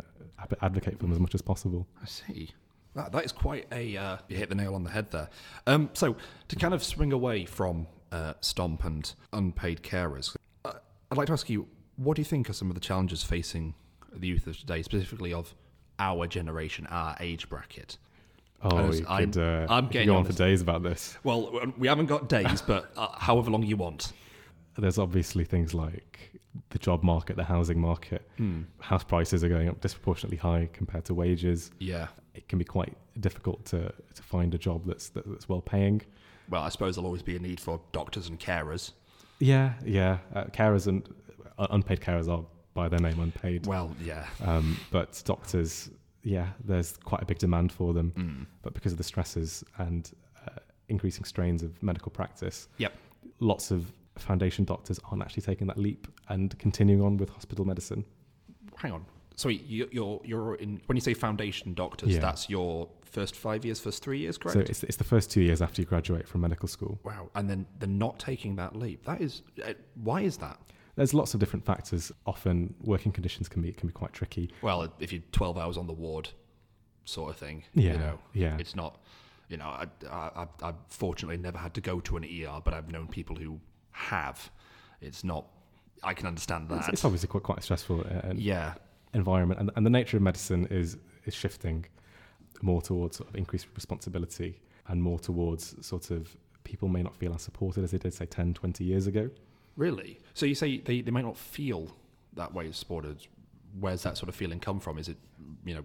advocate 0.62 0.94
for 0.98 1.02
them 1.04 1.12
as 1.12 1.18
much 1.18 1.34
as 1.34 1.42
possible. 1.42 1.86
I 2.02 2.06
see. 2.06 2.50
That, 2.94 3.12
that 3.12 3.24
is 3.24 3.32
quite 3.32 3.66
a. 3.72 3.96
Uh, 3.96 4.16
you 4.28 4.36
hit 4.36 4.48
the 4.48 4.54
nail 4.54 4.74
on 4.74 4.82
the 4.84 4.90
head 4.90 5.10
there. 5.10 5.28
Um, 5.66 5.90
so, 5.92 6.16
to 6.48 6.56
kind 6.56 6.74
of 6.74 6.82
swing 6.82 7.12
away 7.12 7.44
from 7.44 7.86
uh, 8.10 8.34
Stomp 8.40 8.84
and 8.84 9.12
unpaid 9.32 9.82
carers, 9.82 10.34
uh, 10.64 10.72
I'd 11.10 11.18
like 11.18 11.26
to 11.26 11.32
ask 11.32 11.48
you 11.48 11.68
what 11.96 12.14
do 12.16 12.20
you 12.20 12.24
think 12.24 12.48
are 12.48 12.52
some 12.52 12.68
of 12.70 12.74
the 12.74 12.80
challenges 12.80 13.22
facing 13.24 13.74
the 14.12 14.28
youth 14.28 14.46
of 14.46 14.58
today, 14.58 14.82
specifically 14.82 15.32
of 15.32 15.54
our 15.98 16.26
generation, 16.26 16.86
our 16.90 17.16
age 17.20 17.48
bracket? 17.48 17.98
Oh, 18.62 18.76
I 18.76 18.82
know, 18.82 18.92
you 18.92 19.06
I'm- 19.06 19.32
could, 19.32 19.42
uh, 19.42 19.66
I'm 19.68 19.88
getting 19.88 20.08
go 20.08 20.14
on 20.14 20.20
on 20.20 20.24
for 20.24 20.32
days 20.32 20.60
about 20.60 20.82
this. 20.82 21.16
Well, 21.22 21.72
we 21.76 21.86
haven't 21.88 22.06
got 22.06 22.28
days, 22.28 22.62
but 22.62 22.90
uh, 22.96 23.08
however 23.16 23.50
long 23.50 23.62
you 23.62 23.76
want. 23.76 24.12
There's 24.82 24.98
obviously 24.98 25.44
things 25.44 25.74
like 25.74 26.30
the 26.70 26.78
job 26.78 27.02
market, 27.02 27.36
the 27.36 27.44
housing 27.44 27.80
market. 27.80 28.28
Hmm. 28.36 28.62
House 28.80 29.04
prices 29.04 29.44
are 29.44 29.48
going 29.48 29.68
up 29.68 29.80
disproportionately 29.80 30.36
high 30.38 30.68
compared 30.72 31.04
to 31.06 31.14
wages. 31.14 31.70
Yeah. 31.78 32.08
It 32.34 32.48
can 32.48 32.58
be 32.58 32.64
quite 32.64 32.96
difficult 33.20 33.64
to, 33.66 33.92
to 34.14 34.22
find 34.22 34.54
a 34.54 34.58
job 34.58 34.86
that's 34.86 35.08
that, 35.10 35.28
that's 35.28 35.48
well 35.48 35.60
paying. 35.60 36.02
Well, 36.48 36.62
I 36.62 36.68
suppose 36.70 36.94
there'll 36.94 37.06
always 37.06 37.22
be 37.22 37.36
a 37.36 37.38
need 37.38 37.60
for 37.60 37.80
doctors 37.92 38.28
and 38.28 38.38
carers. 38.38 38.92
Yeah, 39.40 39.74
yeah. 39.84 40.18
Uh, 40.34 40.44
carers 40.44 40.86
and 40.86 41.06
uh, 41.58 41.66
unpaid 41.70 42.00
carers 42.00 42.28
are 42.28 42.44
by 42.74 42.88
their 42.88 43.00
name 43.00 43.18
unpaid. 43.20 43.66
Well, 43.66 43.94
yeah. 44.02 44.26
Um, 44.44 44.76
but 44.90 45.20
doctors, 45.24 45.90
yeah, 46.22 46.48
there's 46.64 46.96
quite 46.96 47.22
a 47.22 47.26
big 47.26 47.38
demand 47.38 47.72
for 47.72 47.92
them. 47.92 48.12
Mm. 48.16 48.46
But 48.62 48.72
because 48.74 48.92
of 48.92 48.98
the 48.98 49.04
stresses 49.04 49.64
and 49.78 50.10
uh, 50.46 50.60
increasing 50.88 51.24
strains 51.24 51.62
of 51.62 51.80
medical 51.82 52.10
practice, 52.10 52.68
Yep. 52.78 52.92
lots 53.40 53.70
of 53.70 53.92
foundation 54.20 54.64
doctors 54.64 54.98
aren't 55.10 55.22
actually 55.22 55.42
taking 55.42 55.66
that 55.68 55.78
leap 55.78 56.06
and 56.28 56.56
continuing 56.58 57.02
on 57.02 57.16
with 57.16 57.28
hospital 57.30 57.64
medicine. 57.64 58.04
Hang 58.76 58.92
on. 58.92 59.04
Sorry, 59.36 59.56
you- 59.66 59.88
you're 59.92 60.20
you're 60.24 60.54
in 60.56 60.80
when 60.86 60.96
you 60.96 61.00
say 61.00 61.14
foundation 61.14 61.74
doctors, 61.74 62.10
Yeah. 62.10 62.20
that's 62.20 62.50
your 62.50 62.88
first 63.04 63.34
five 63.36 63.64
years, 63.64 63.80
first 63.80 64.02
three 64.02 64.18
years, 64.18 64.36
correct? 64.36 64.54
So 64.54 64.60
it's, 64.60 64.82
it's 64.84 64.96
the 64.96 65.04
first 65.04 65.30
two 65.30 65.40
years 65.40 65.62
after 65.62 65.80
you 65.80 65.86
graduate 65.86 66.26
from 66.28 66.40
medical 66.42 66.68
school. 66.68 67.00
wow. 67.04 67.30
And 67.34 67.48
then 67.48 67.66
they're 67.78 67.88
not 67.88 68.18
taking 68.18 68.56
that 68.56 68.76
leap. 68.76 69.04
That 69.04 69.20
is 69.20 69.42
uh, 69.64 69.74
why 69.94 70.22
is 70.22 70.36
that? 70.38 70.58
There's 70.96 71.14
lots 71.14 71.32
of 71.34 71.38
different 71.40 71.64
factors. 71.64 72.10
Often 72.26 72.74
working 72.82 73.12
conditions 73.12 73.48
can 73.48 73.62
be 73.62 73.72
can 73.72 73.86
be 73.88 73.92
quite 73.92 74.12
tricky. 74.12 74.50
Well, 74.62 74.92
if 74.98 75.12
you're 75.12 75.22
12 75.32 75.56
hours 75.56 75.76
on 75.76 75.86
the 75.86 75.92
ward, 75.92 76.30
sort 77.04 77.30
of 77.30 77.36
thing. 77.36 77.62
Yeah, 77.74 77.92
You 77.92 77.98
know, 77.98 78.18
yeah. 78.34 78.56
It's 78.58 78.74
not. 78.74 79.00
You 79.48 79.56
know, 79.56 79.64
I, 79.66 79.86
I, 80.10 80.30
I, 80.42 80.46
I've 80.62 80.74
fortunately 80.88 81.38
never 81.38 81.56
had 81.56 81.72
to 81.74 81.80
go 81.80 82.00
to 82.00 82.16
an 82.18 82.24
ER, 82.24 82.60
but 82.62 82.74
I've 82.74 82.90
known 82.92 83.06
people 83.08 83.34
who 83.36 83.60
have. 83.92 84.50
It's 85.00 85.24
not. 85.24 85.46
I 86.02 86.14
can 86.14 86.26
understand 86.26 86.68
that. 86.68 86.80
It's, 86.80 86.88
it's 86.88 87.04
obviously 87.04 87.28
quite 87.28 87.42
quite 87.42 87.58
a 87.58 87.62
stressful 87.62 88.00
uh, 88.00 88.32
yeah. 88.34 88.74
environment, 89.14 89.60
and, 89.60 89.70
and 89.76 89.84
the 89.84 89.90
nature 89.90 90.16
of 90.16 90.22
medicine 90.22 90.66
is 90.70 90.96
is 91.24 91.34
shifting 91.34 91.84
more 92.62 92.82
towards 92.82 93.18
sort 93.18 93.28
of 93.28 93.36
increased 93.36 93.66
responsibility 93.74 94.60
and 94.88 95.02
more 95.02 95.18
towards 95.18 95.74
sort 95.86 96.10
of 96.10 96.36
people 96.64 96.88
may 96.88 97.02
not 97.02 97.16
feel 97.16 97.34
as 97.34 97.42
supported 97.42 97.84
as 97.84 97.92
they 97.92 97.98
did 97.98 98.12
say 98.12 98.26
10, 98.26 98.54
20 98.54 98.84
years 98.84 99.06
ago. 99.06 99.30
Really? 99.76 100.18
So 100.34 100.44
you 100.44 100.54
say 100.54 100.78
they, 100.78 101.00
they 101.00 101.10
might 101.10 101.24
not 101.24 101.36
feel 101.36 101.94
that 102.34 102.52
way 102.52 102.68
as 102.68 102.76
supporters. 102.76 103.28
Where's 103.78 104.02
that 104.02 104.16
sort 104.16 104.28
of 104.28 104.34
feeling 104.34 104.60
come 104.60 104.80
from? 104.80 104.98
Is 104.98 105.08
it, 105.08 105.16
you 105.64 105.74
know, 105.74 105.84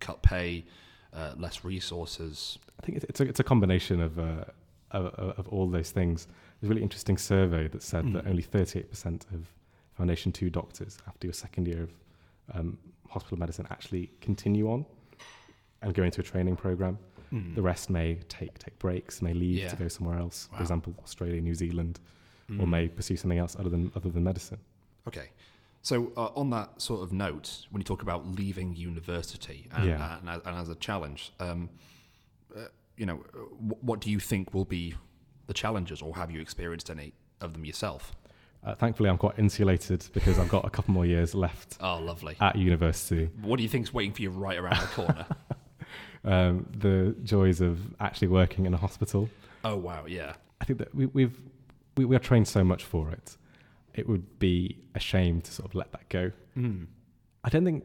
cut 0.00 0.22
pay, 0.22 0.64
uh, 1.12 1.34
less 1.36 1.64
resources? 1.64 2.58
I 2.80 2.86
think 2.86 2.96
it's, 2.96 3.06
it's, 3.08 3.20
a, 3.20 3.24
it's 3.24 3.40
a 3.40 3.44
combination 3.44 4.00
of, 4.00 4.18
uh, 4.18 4.44
of, 4.92 5.06
of 5.38 5.48
all 5.48 5.68
those 5.68 5.90
things. 5.90 6.26
A 6.64 6.66
really 6.66 6.82
interesting 6.82 7.18
survey 7.18 7.68
that 7.68 7.82
said 7.82 8.04
that 8.14 8.24
Mm. 8.24 8.30
only 8.30 8.42
38% 8.42 9.26
of 9.34 9.52
Foundation 9.92 10.32
2 10.32 10.48
doctors 10.50 10.98
after 11.06 11.26
your 11.26 11.34
second 11.34 11.68
year 11.68 11.82
of 11.82 11.90
um, 12.54 12.78
hospital 13.08 13.38
medicine 13.38 13.66
actually 13.70 14.10
continue 14.20 14.70
on 14.70 14.84
and 15.82 15.94
go 15.94 16.02
into 16.02 16.20
a 16.20 16.24
training 16.24 16.56
program. 16.56 16.98
Mm. 17.32 17.54
The 17.54 17.62
rest 17.62 17.90
may 17.90 18.16
take, 18.28 18.58
take 18.58 18.78
breaks, 18.78 19.20
may 19.22 19.34
leave 19.34 19.58
Yeah. 19.58 19.68
to 19.68 19.76
go 19.76 19.88
somewhere 19.88 20.18
else, 20.18 20.48
Wow. 20.50 20.56
for 20.58 20.62
example, 20.62 20.94
Australia, 21.02 21.40
New 21.40 21.54
Zealand, 21.54 22.00
or 22.50 22.66
Mm. 22.66 22.68
may 22.68 22.88
pursue 22.88 23.16
something 23.16 23.38
else 23.38 23.56
other 23.56 23.70
than, 23.70 23.92
other 23.94 24.10
than 24.10 24.24
medicine. 24.24 24.58
Okay. 25.06 25.28
So 25.82 26.12
uh, 26.16 26.30
on 26.34 26.48
that 26.50 26.80
sort 26.80 27.02
of 27.02 27.12
note, 27.12 27.66
when 27.70 27.80
you 27.80 27.84
talk 27.84 28.00
about 28.02 28.26
leaving 28.26 28.74
university 28.74 29.68
and, 29.72 29.84
Yeah. 29.86 30.18
and, 30.18 30.28
as, 30.30 30.40
and 30.46 30.56
as 30.56 30.68
a 30.70 30.74
challenge, 30.76 31.32
um, 31.40 31.68
uh, 32.56 32.66
you 32.96 33.04
know, 33.06 33.22
uh, 33.34 33.38
wh- 33.38 33.84
what 33.84 34.00
do 34.00 34.10
you 34.10 34.18
think 34.18 34.54
will 34.54 34.64
be 34.64 34.94
the 35.46 35.54
challenges, 35.54 36.00
or 36.02 36.14
have 36.16 36.30
you 36.30 36.40
experienced 36.40 36.90
any 36.90 37.12
of 37.40 37.52
them 37.52 37.64
yourself? 37.64 38.12
Uh, 38.64 38.74
thankfully, 38.74 39.10
I'm 39.10 39.18
quite 39.18 39.38
insulated 39.38 40.06
because 40.14 40.38
I've 40.38 40.48
got 40.48 40.64
a 40.64 40.70
couple 40.70 40.94
more 40.94 41.04
years 41.04 41.34
left 41.34 41.76
Oh, 41.80 41.98
lovely. 41.98 42.36
at 42.40 42.56
university. 42.56 43.28
What 43.42 43.56
do 43.58 43.62
you 43.62 43.68
think's 43.68 43.92
waiting 43.92 44.12
for 44.12 44.22
you 44.22 44.30
right 44.30 44.56
around 44.58 44.80
the 44.80 44.86
corner? 44.88 45.26
Um, 46.26 46.66
the 46.78 47.14
joys 47.22 47.60
of 47.60 47.78
actually 48.00 48.28
working 48.28 48.64
in 48.64 48.72
a 48.72 48.78
hospital. 48.78 49.28
oh, 49.62 49.76
wow. 49.76 50.04
Yeah. 50.08 50.32
I 50.60 50.64
think 50.64 50.78
that 50.78 50.94
we, 50.94 51.04
we've 51.06 51.38
we, 51.98 52.06
we 52.06 52.16
are 52.16 52.20
trained 52.20 52.48
so 52.48 52.64
much 52.64 52.82
for 52.84 53.10
it. 53.10 53.36
It 53.92 54.08
would 54.08 54.38
be 54.38 54.78
a 54.94 55.00
shame 55.00 55.42
to 55.42 55.52
sort 55.52 55.68
of 55.68 55.74
let 55.74 55.92
that 55.92 56.08
go. 56.08 56.32
Mm. 56.56 56.86
I 57.44 57.50
don't 57.50 57.64
think 57.66 57.84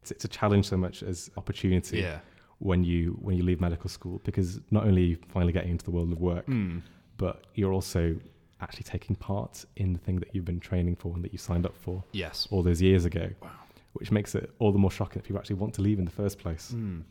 it's, 0.00 0.12
it's 0.12 0.24
a 0.24 0.28
challenge 0.28 0.68
so 0.68 0.76
much 0.76 1.02
as 1.02 1.28
opportunity 1.36 2.02
Yeah. 2.02 2.20
When 2.68 2.84
you 2.84 3.18
when 3.20 3.36
you 3.36 3.42
leave 3.42 3.60
medical 3.60 3.90
school 3.90 4.20
because 4.24 4.60
not 4.70 4.84
only 4.88 5.02
are 5.02 5.06
you 5.12 5.16
finally 5.28 5.52
getting 5.52 5.70
into 5.70 5.84
the 5.84 5.90
world 5.90 6.12
of 6.12 6.20
work, 6.20 6.46
Mm. 6.46 6.82
but 7.16 7.36
you're 7.54 7.72
also 7.72 8.16
actually 8.60 8.84
taking 8.84 9.16
part 9.16 9.64
in 9.76 9.92
the 9.92 9.98
thing 9.98 10.16
that 10.20 10.28
you've 10.32 10.44
been 10.44 10.60
training 10.60 10.94
for 10.94 11.12
and 11.14 11.24
that 11.24 11.32
you 11.32 11.38
signed 11.38 11.66
up 11.66 11.76
for 11.76 12.04
Yes. 12.12 12.46
all 12.52 12.62
those 12.62 12.80
years 12.80 13.04
ago. 13.04 13.30
Wow. 13.42 13.50
Which 13.94 14.10
makes 14.12 14.34
it 14.36 14.50
all 14.60 14.70
the 14.70 14.78
more 14.78 14.90
shocking 14.92 15.14
that 15.20 15.24
people 15.26 15.40
actually 15.40 15.56
want 15.56 15.74
to 15.74 15.82
leave 15.82 15.98
in 15.98 16.04
the 16.04 16.16
first 16.22 16.38
place. 16.38 16.72
Mm. 16.74 17.02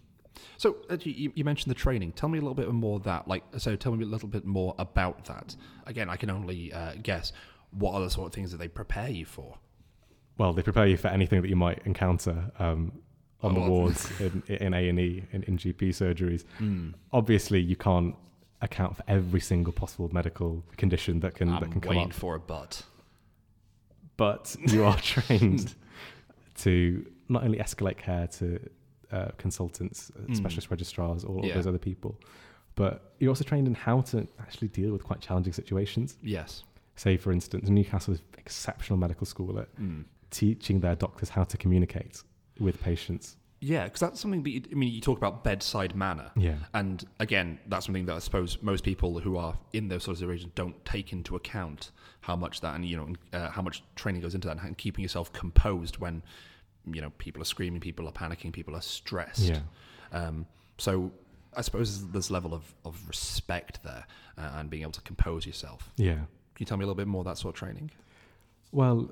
So 0.57 0.77
uh, 0.89 0.95
you, 1.01 1.31
you 1.35 1.43
mentioned 1.43 1.69
the 1.69 1.75
training. 1.85 2.13
Tell 2.13 2.29
me 2.29 2.37
a 2.39 2.41
little 2.41 2.55
bit 2.55 2.71
more 2.71 2.95
of 2.95 3.03
that. 3.03 3.27
Like, 3.27 3.43
so 3.57 3.75
tell 3.75 3.93
me 3.93 4.03
a 4.05 4.07
little 4.07 4.29
bit 4.29 4.45
more 4.45 4.73
about 4.79 5.25
that. 5.25 5.55
Again, 5.85 6.09
I 6.09 6.15
can 6.15 6.29
only 6.29 6.71
uh, 6.71 6.93
guess. 7.03 7.33
What 7.71 7.93
are 7.95 8.01
the 8.01 8.09
sort 8.09 8.27
of 8.27 8.33
things 8.33 8.51
that 8.51 8.57
they 8.57 8.69
prepare 8.69 9.09
you 9.09 9.25
for? 9.25 9.57
Well, 10.37 10.53
they 10.53 10.61
prepare 10.63 10.87
you 10.87 10.95
for 10.97 11.09
anything 11.09 11.41
that 11.41 11.49
you 11.49 11.57
might 11.57 11.81
encounter 11.85 12.49
um, 12.59 12.93
on 13.43 13.57
Oh, 13.57 13.63
the 13.63 13.69
wards 13.69 14.11
in, 14.21 14.43
in 14.47 14.73
A&E, 14.73 15.23
in, 15.31 15.43
in 15.43 15.57
GP 15.57 15.89
surgeries. 15.89 16.43
Mm. 16.59 16.93
Obviously, 17.11 17.59
you 17.59 17.75
can't 17.75 18.15
account 18.61 18.95
for 18.97 19.03
every 19.07 19.39
single 19.39 19.73
possible 19.73 20.09
medical 20.13 20.63
condition 20.77 21.19
that 21.21 21.33
can, 21.35 21.47
that 21.49 21.63
I'm 21.63 21.71
can 21.71 21.81
come 21.81 21.97
up. 21.97 22.13
for 22.13 22.35
a 22.35 22.39
but. 22.39 22.83
but 24.17 24.55
you 24.67 24.83
are 24.83 24.97
trained 24.97 25.73
to 26.59 27.05
not 27.29 27.43
only 27.43 27.57
escalate 27.57 27.97
care 27.97 28.27
to 28.27 28.59
uh, 29.11 29.29
consultants, 29.37 30.11
Mm. 30.27 30.35
specialist 30.37 30.69
registrars, 30.71 31.23
all 31.25 31.41
Yeah. 31.43 31.49
of 31.49 31.55
those 31.55 31.67
other 31.67 31.77
people, 31.79 32.17
but 32.75 33.13
you're 33.19 33.29
also 33.29 33.43
trained 33.43 33.67
in 33.67 33.73
how 33.73 34.01
to 34.01 34.27
actually 34.39 34.69
deal 34.69 34.91
with 34.93 35.03
quite 35.03 35.19
challenging 35.19 35.51
situations. 35.53 36.17
Yes. 36.23 36.63
Say, 36.95 37.17
for 37.17 37.31
instance, 37.33 37.67
Newcastle 37.69 38.13
is 38.13 38.21
exceptional 38.37 38.97
medical 38.97 39.25
school 39.25 39.59
at 39.59 39.67
Mm. 39.77 40.05
teaching 40.29 40.79
their 40.79 40.95
doctors 40.95 41.29
how 41.29 41.43
to 41.43 41.57
communicate 41.57 42.21
with 42.61 42.81
patients. 42.81 43.37
Yeah, 43.63 43.83
because 43.83 43.99
that's 43.99 44.19
something 44.19 44.41
that 44.41 44.49
you, 44.49 44.61
I 44.71 44.73
mean, 44.73 44.91
you 44.91 45.01
talk 45.01 45.19
about 45.19 45.43
bedside 45.43 45.95
manner. 45.95 46.31
Yeah. 46.35 46.55
And 46.73 47.05
again, 47.19 47.59
that's 47.67 47.85
something 47.85 48.05
that 48.07 48.15
I 48.15 48.19
suppose 48.19 48.57
most 48.61 48.83
people 48.83 49.19
who 49.19 49.37
are 49.37 49.55
in 49.71 49.87
those 49.87 50.03
sorts 50.03 50.19
of 50.19 50.25
situations 50.25 50.51
don't 50.55 50.83
take 50.83 51.13
into 51.13 51.35
account 51.35 51.91
how 52.21 52.35
much 52.35 52.61
that 52.61 52.75
and 52.75 52.85
you 52.85 52.97
know 52.97 53.13
uh, 53.33 53.49
how 53.49 53.61
much 53.61 53.83
training 53.95 54.21
goes 54.21 54.35
into 54.35 54.47
that 54.47 54.61
and 54.63 54.77
keeping 54.77 55.01
yourself 55.01 55.31
composed 55.33 55.97
when 55.97 56.21
you 56.91 57.01
know 57.01 57.11
people 57.19 57.39
are 57.39 57.45
screaming, 57.45 57.79
people 57.79 58.07
are 58.07 58.11
panicking, 58.11 58.51
people 58.51 58.75
are 58.75 58.81
stressed. 58.81 59.39
Yeah. 59.39 59.59
Um, 60.11 60.47
so 60.79 61.11
I 61.55 61.61
suppose 61.61 62.07
there's 62.07 62.31
a 62.31 62.33
level 62.33 62.55
of, 62.55 62.73
of 62.83 62.99
respect 63.07 63.83
there 63.83 64.05
uh, 64.39 64.51
and 64.55 64.71
being 64.71 64.81
able 64.81 64.93
to 64.93 65.01
compose 65.01 65.45
yourself. 65.45 65.91
Yeah. 65.97 66.15
Can 66.15 66.25
you 66.57 66.65
tell 66.65 66.77
me 66.77 66.83
a 66.83 66.87
little 66.87 66.95
bit 66.95 67.07
more 67.07 67.23
that 67.25 67.37
sort 67.37 67.53
of 67.55 67.59
training? 67.59 67.91
Well, 68.71 69.11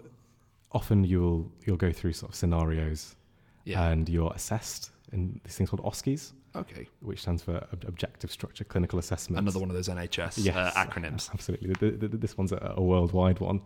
often 0.71 1.03
you'll 1.03 1.51
you'll 1.65 1.77
go 1.77 1.91
through 1.91 2.13
sort 2.13 2.31
of 2.31 2.35
scenarios 2.35 3.15
Yeah. 3.65 3.89
and 3.89 4.07
you're 4.09 4.31
assessed 4.33 4.91
in 5.11 5.39
these 5.43 5.55
things 5.55 5.69
called 5.69 5.83
OSCEs, 5.83 6.33
okay. 6.55 6.87
which 7.01 7.21
stands 7.21 7.41
for 7.43 7.55
Ob- 7.73 7.85
Objective 7.87 8.31
Structure 8.31 8.63
Clinical 8.63 8.99
Assessment. 8.99 9.39
Another 9.39 9.59
one 9.59 9.69
of 9.69 9.75
those 9.75 9.87
NHS 9.89 10.47
uh, 10.55 10.71
acronyms. 10.71 11.29
Absolutely. 11.33 11.73
The, 11.73 11.97
the, 11.97 12.07
the- 12.07 12.17
this 12.17 12.37
one's 12.37 12.51
a, 12.51 12.73
a 12.77 12.81
worldwide 12.81 13.39
one. 13.39 13.61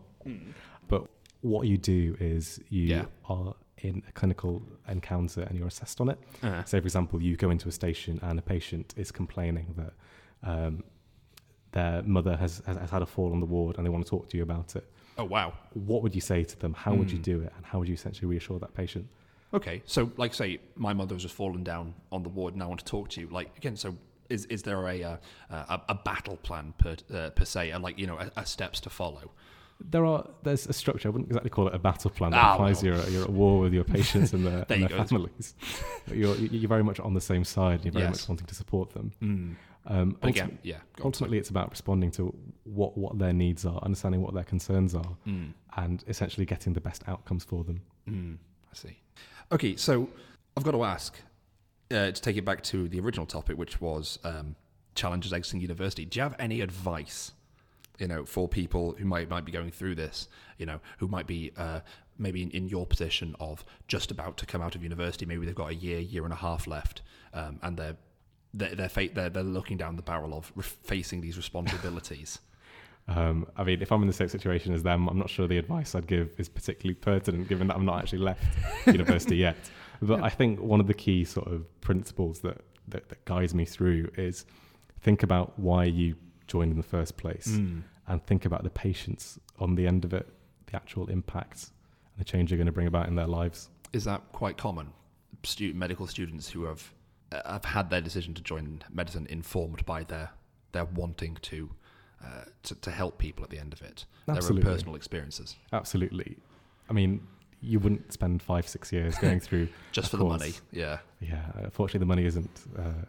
But 0.88 1.08
what 1.42 1.68
you 1.68 1.78
do 1.78 2.16
is 2.20 2.60
you 2.70 2.84
Yeah. 2.84 3.06
are 3.30 3.56
in 3.80 4.02
a 4.08 4.12
clinical 4.14 4.62
encounter 4.88 5.42
and 5.42 5.58
you're 5.58 5.68
assessed 5.68 6.00
on 6.00 6.10
it. 6.10 6.20
Uh, 6.42 6.64
Say, 6.64 6.80
for 6.80 6.86
example, 6.86 7.22
you 7.22 7.36
go 7.36 7.50
into 7.50 7.68
a 7.68 7.72
station 7.72 8.20
and 8.22 8.40
a 8.40 8.42
patient 8.42 8.94
is 8.98 9.12
complaining 9.12 9.76
that 9.78 9.94
um, 10.50 10.84
their 11.72 12.02
mother 12.04 12.36
has, 12.38 12.62
has, 12.66 12.78
has 12.78 12.90
had 12.90 13.02
a 13.02 13.06
fall 13.06 13.32
on 13.34 13.40
the 13.42 13.46
ward 13.46 13.78
and 13.78 13.86
they 13.86 13.90
want 13.90 14.06
to 14.06 14.10
talk 14.10 14.30
to 14.30 14.38
you 14.38 14.44
about 14.44 14.76
it. 14.76 14.90
oh 15.18 15.26
wow. 15.26 15.54
What 15.74 16.02
would 16.04 16.16
you 16.16 16.22
say 16.22 16.44
to 16.44 16.60
them? 16.60 16.74
How 16.74 16.94
would 16.94 17.12
you 17.12 17.20
Mm. 17.20 17.24
do 17.24 17.42
it? 17.42 17.52
And 17.58 17.66
how 17.66 17.80
would 17.80 17.88
you 17.90 17.94
essentially 17.96 18.28
reassure 18.28 18.60
that 18.60 18.74
patient? 18.74 19.08
Okay, 19.54 19.82
so 19.86 20.12
like 20.18 20.34
say 20.34 20.60
my 20.76 20.94
mother 20.94 21.14
was 21.14 21.24
just 21.24 21.36
fallen 21.36 21.64
down 21.64 21.94
on 22.12 22.24
the 22.24 22.30
ward, 22.30 22.54
and 22.54 22.64
I 22.64 22.66
want 22.66 22.80
to 22.80 22.86
talk 22.86 23.10
to 23.10 23.22
you. 23.22 23.28
Like 23.30 23.56
again, 23.58 23.76
so 23.76 23.96
is 24.30 24.46
is 24.48 24.64
there 24.64 24.88
a 24.88 25.04
uh, 25.04 25.18
a, 25.52 25.82
a 25.90 25.96
battle 25.96 26.38
plan 26.38 26.74
per 26.78 26.96
uh, 27.14 27.30
per 27.32 27.46
se, 27.46 27.70
and 27.72 27.84
like 27.84 28.00
you 28.00 28.08
know, 28.08 28.18
a, 28.18 28.32
a 28.38 28.46
steps 28.46 28.80
to 28.82 28.90
follow? 28.90 29.32
There 29.80 30.06
are 30.06 30.28
there's 30.44 30.66
a 30.68 30.74
structure. 30.74 31.10
I 31.10 31.12
wouldn't 31.12 31.30
exactly 31.30 31.50
call 31.50 31.68
it 31.68 31.76
a 31.76 31.80
battle 31.80 32.10
plan 32.10 32.32
that 32.32 32.42
Ah, 32.44 32.52
implies 32.54 32.82
well. 32.84 32.96
you're, 32.96 33.10
you're 33.10 33.24
at 33.24 33.30
war 33.30 33.60
with 33.60 33.74
your 33.74 33.84
patients 33.84 34.32
and 34.34 34.46
their, 34.46 34.66
and 34.70 34.82
you 34.82 34.88
their 34.88 34.98
go. 35.00 35.04
families. 35.04 35.56
But 36.08 36.18
you're 36.18 36.36
you're 36.36 36.70
very 36.70 36.84
much 36.84 37.00
on 37.00 37.14
the 37.14 37.22
same 37.22 37.44
side. 37.44 37.76
and 37.76 37.86
You're 37.86 37.92
very 37.94 38.06
Yes. 38.06 38.22
much 38.22 38.30
wanting 38.30 38.48
to 38.48 38.56
support 38.56 38.92
them. 38.94 39.12
Mm. 39.22 39.56
Um, 39.86 40.14
ulti- 40.22 40.30
again, 40.30 40.58
yeah. 40.64 40.78
ultimately, 41.04 41.38
it's 41.38 41.50
about 41.50 41.70
responding 41.70 42.12
to 42.12 42.34
what 42.64 42.98
what 42.98 43.20
their 43.20 43.34
needs 43.34 43.66
are, 43.66 43.80
understanding 43.84 44.22
what 44.22 44.34
their 44.34 44.46
concerns 44.46 44.96
are. 44.96 45.18
Mm. 45.28 45.54
and 45.76 46.04
essentially 46.08 46.46
getting 46.46 46.72
the 46.74 46.82
best 46.82 47.04
outcomes 47.08 47.44
for 47.44 47.64
them. 47.66 47.82
Mm. 48.10 48.38
I 48.74 48.76
see. 48.76 48.98
Okay, 49.52 49.76
so 49.76 50.10
I've 50.58 50.64
got 50.64 50.72
to 50.72 50.84
ask 50.84 51.16
uh, 51.92 52.12
to 52.12 52.14
take 52.14 52.38
it 52.38 52.46
back 52.46 52.64
to 52.64 52.88
the 52.88 53.00
original 53.00 53.26
topic, 53.26 53.58
which 53.58 53.80
was 53.80 54.20
um, 54.24 54.56
challenges 54.96 55.32
exiting 55.32 55.62
university. 55.62 56.06
Do 56.06 56.20
you 56.20 56.24
have 56.24 56.36
any 56.40 56.62
advice 56.62 57.32
you 58.00 58.08
know, 58.08 58.26
for 58.26 58.48
people 58.48 58.96
who 58.98 59.06
might 59.06 59.30
might 59.30 59.46
be 59.46 59.52
going 59.52 59.72
through 59.72 59.96
this, 59.96 60.28
you 60.58 60.66
know, 60.66 60.80
who 60.98 61.08
might 61.08 61.28
be 61.28 61.52
uh, 61.58 61.82
maybe 62.18 62.42
in, 62.42 62.50
in 62.52 62.68
your 62.68 62.86
position 62.86 63.36
of 63.40 63.64
just 63.88 64.12
about 64.12 64.38
to 64.38 64.46
come 64.46 64.62
out 64.62 64.76
of 64.76 64.84
university, 64.84 65.26
maybe 65.26 65.46
they've 65.46 65.56
got 65.56 65.72
a 65.72 65.76
year, 65.76 66.00
year 66.00 66.24
and 66.24 66.34
a 66.34 66.38
half 66.38 66.68
left, 66.68 67.02
um, 67.34 67.60
and 67.62 67.78
they're 67.78 67.96
they're 68.54 68.76
they're, 68.76 69.08
they're 69.14 69.30
they're 69.30 69.44
looking 69.44 69.78
down 69.78 69.96
the 69.96 70.02
barrel 70.02 70.34
of 70.34 70.52
re- 70.56 70.64
facing 70.64 71.22
these 71.22 71.38
responsibilities. 71.38 72.40
Um, 73.08 73.46
I 73.58 73.64
mean, 73.64 73.82
if 73.82 73.92
I'm 73.92 74.02
in 74.02 74.08
the 74.08 74.14
same 74.14 74.30
situation 74.30 74.74
as 74.74 74.82
them, 74.84 75.10
I'm 75.10 75.18
not 75.20 75.30
sure 75.30 75.48
the 75.48 75.58
advice 75.58 75.94
I'd 75.94 76.08
give 76.08 76.34
is 76.38 76.48
particularly 76.48 76.96
pertinent, 76.96 77.50
given 77.50 77.68
that 77.68 77.76
I'm 77.76 77.86
not 77.86 78.00
actually 78.00 78.20
left 78.20 78.44
university 78.88 79.36
yet. 79.38 79.58
But 80.02 80.22
I 80.24 80.30
think 80.30 80.60
one 80.62 80.80
of 80.80 80.88
the 80.88 80.94
key 80.94 81.26
sort 81.26 81.48
of 81.48 81.66
principles 81.82 82.40
that, 82.40 82.62
that, 82.88 83.10
that 83.10 83.26
guides 83.26 83.54
me 83.54 83.66
through 83.66 84.10
is 84.16 84.46
think 85.02 85.22
about 85.24 85.58
why 85.60 85.84
you 85.86 86.16
joined 86.48 86.72
in 86.72 86.78
the 86.78 86.84
first 86.84 87.18
place, 87.18 87.48
Mm. 87.48 87.84
and 88.08 88.26
think 88.26 88.46
about 88.46 88.64
the 88.64 88.70
patients 88.70 89.40
on 89.60 89.76
the 89.76 89.86
end 89.88 90.06
of 90.06 90.14
it, 90.14 90.28
the 90.68 90.76
actual 90.76 91.10
impact 91.10 91.72
and 92.16 92.20
the 92.22 92.26
change 92.26 92.52
you're 92.52 92.58
going 92.58 92.66
to 92.68 92.72
bring 92.74 92.88
about 92.88 93.08
in 93.08 93.16
their 93.16 93.28
lives. 93.28 93.70
Is 93.92 94.04
that 94.06 94.22
quite 94.32 94.58
common? 94.58 94.92
Stu- 95.44 95.74
medical 95.74 96.08
students 96.08 96.50
who 96.50 96.64
have 96.64 96.94
uh, 97.34 97.52
have 97.54 97.66
had 97.66 97.90
their 97.90 98.00
decision 98.02 98.34
to 98.36 98.42
join 98.42 98.82
medicine 98.90 99.28
informed 99.30 99.86
by 99.86 100.04
their 100.04 100.30
their 100.72 100.86
wanting 100.86 101.38
to 101.42 101.70
uh, 102.24 102.46
to, 102.64 102.76
to 102.76 102.92
help 102.92 103.18
people 103.18 103.44
at 103.44 103.50
the 103.50 103.60
end 103.60 103.74
of 103.74 103.82
it, 103.82 104.06
Absolutely. 104.28 104.62
their 104.62 104.72
own 104.72 104.76
personal 104.78 104.96
experiences, 104.96 105.56
Absolutely. 105.72 106.38
I 106.90 106.94
mean, 106.94 107.26
you 107.62 107.80
wouldn't 107.80 108.12
spend 108.12 108.42
five, 108.42 108.68
six 108.68 108.92
years 108.92 109.16
going 109.18 109.40
through. 109.48 109.68
just 109.92 110.12
for 110.12 110.18
the 110.18 110.26
money. 110.26 110.54
Yeah, 110.72 111.00
yeah, 111.20 111.44
unfortunately, 111.56 112.00
the 112.00 112.06
money 112.06 112.26
isn't 112.26 112.62
uh, 112.78 113.06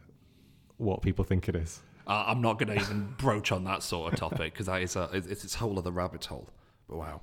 what 0.78 1.02
people 1.02 1.24
think 1.24 1.48
it 1.48 1.56
is. 1.56 1.80
uh, 2.06 2.24
I'm 2.26 2.40
not 2.40 2.58
going 2.58 2.76
to 2.76 2.82
even 2.84 3.14
broach 3.18 3.50
on 3.52 3.64
that 3.64 3.82
sort 3.82 4.12
of 4.12 4.18
topic 4.18 4.52
because 4.52 4.66
that 4.66 4.82
is 4.82 4.96
a, 4.96 5.08
it's, 5.12 5.44
it's 5.44 5.54
whole 5.54 5.78
other 5.78 5.90
rabbit 5.90 6.24
hole. 6.24 6.48
But 6.88 6.98
wow. 6.98 7.20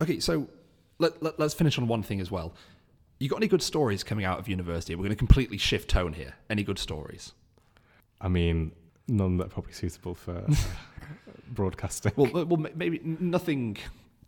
Okay, 0.00 0.20
so 0.20 0.48
let, 0.98 1.22
let, 1.22 1.38
let's 1.38 1.54
finish 1.54 1.78
on 1.78 1.88
one 1.88 2.02
thing 2.02 2.20
as 2.20 2.30
well. 2.30 2.54
You 3.18 3.28
got 3.28 3.36
any 3.36 3.46
good 3.48 3.62
stories 3.62 4.02
coming 4.02 4.24
out 4.24 4.38
of 4.40 4.48
university? 4.48 4.94
We're 4.96 5.02
going 5.04 5.10
to 5.10 5.16
completely 5.16 5.56
shift 5.56 5.88
tone 5.88 6.12
here. 6.12 6.34
Any 6.50 6.64
good 6.64 6.78
stories? 6.78 7.32
I 8.20 8.28
mean, 8.28 8.72
none 9.08 9.36
that 9.38 9.46
are 9.46 9.50
probably 9.50 9.72
suitable 9.72 10.14
for 10.14 10.44
broadcasting. 11.54 12.12
Well, 12.16 12.44
well, 12.44 12.66
maybe 12.74 13.00
nothing 13.04 13.78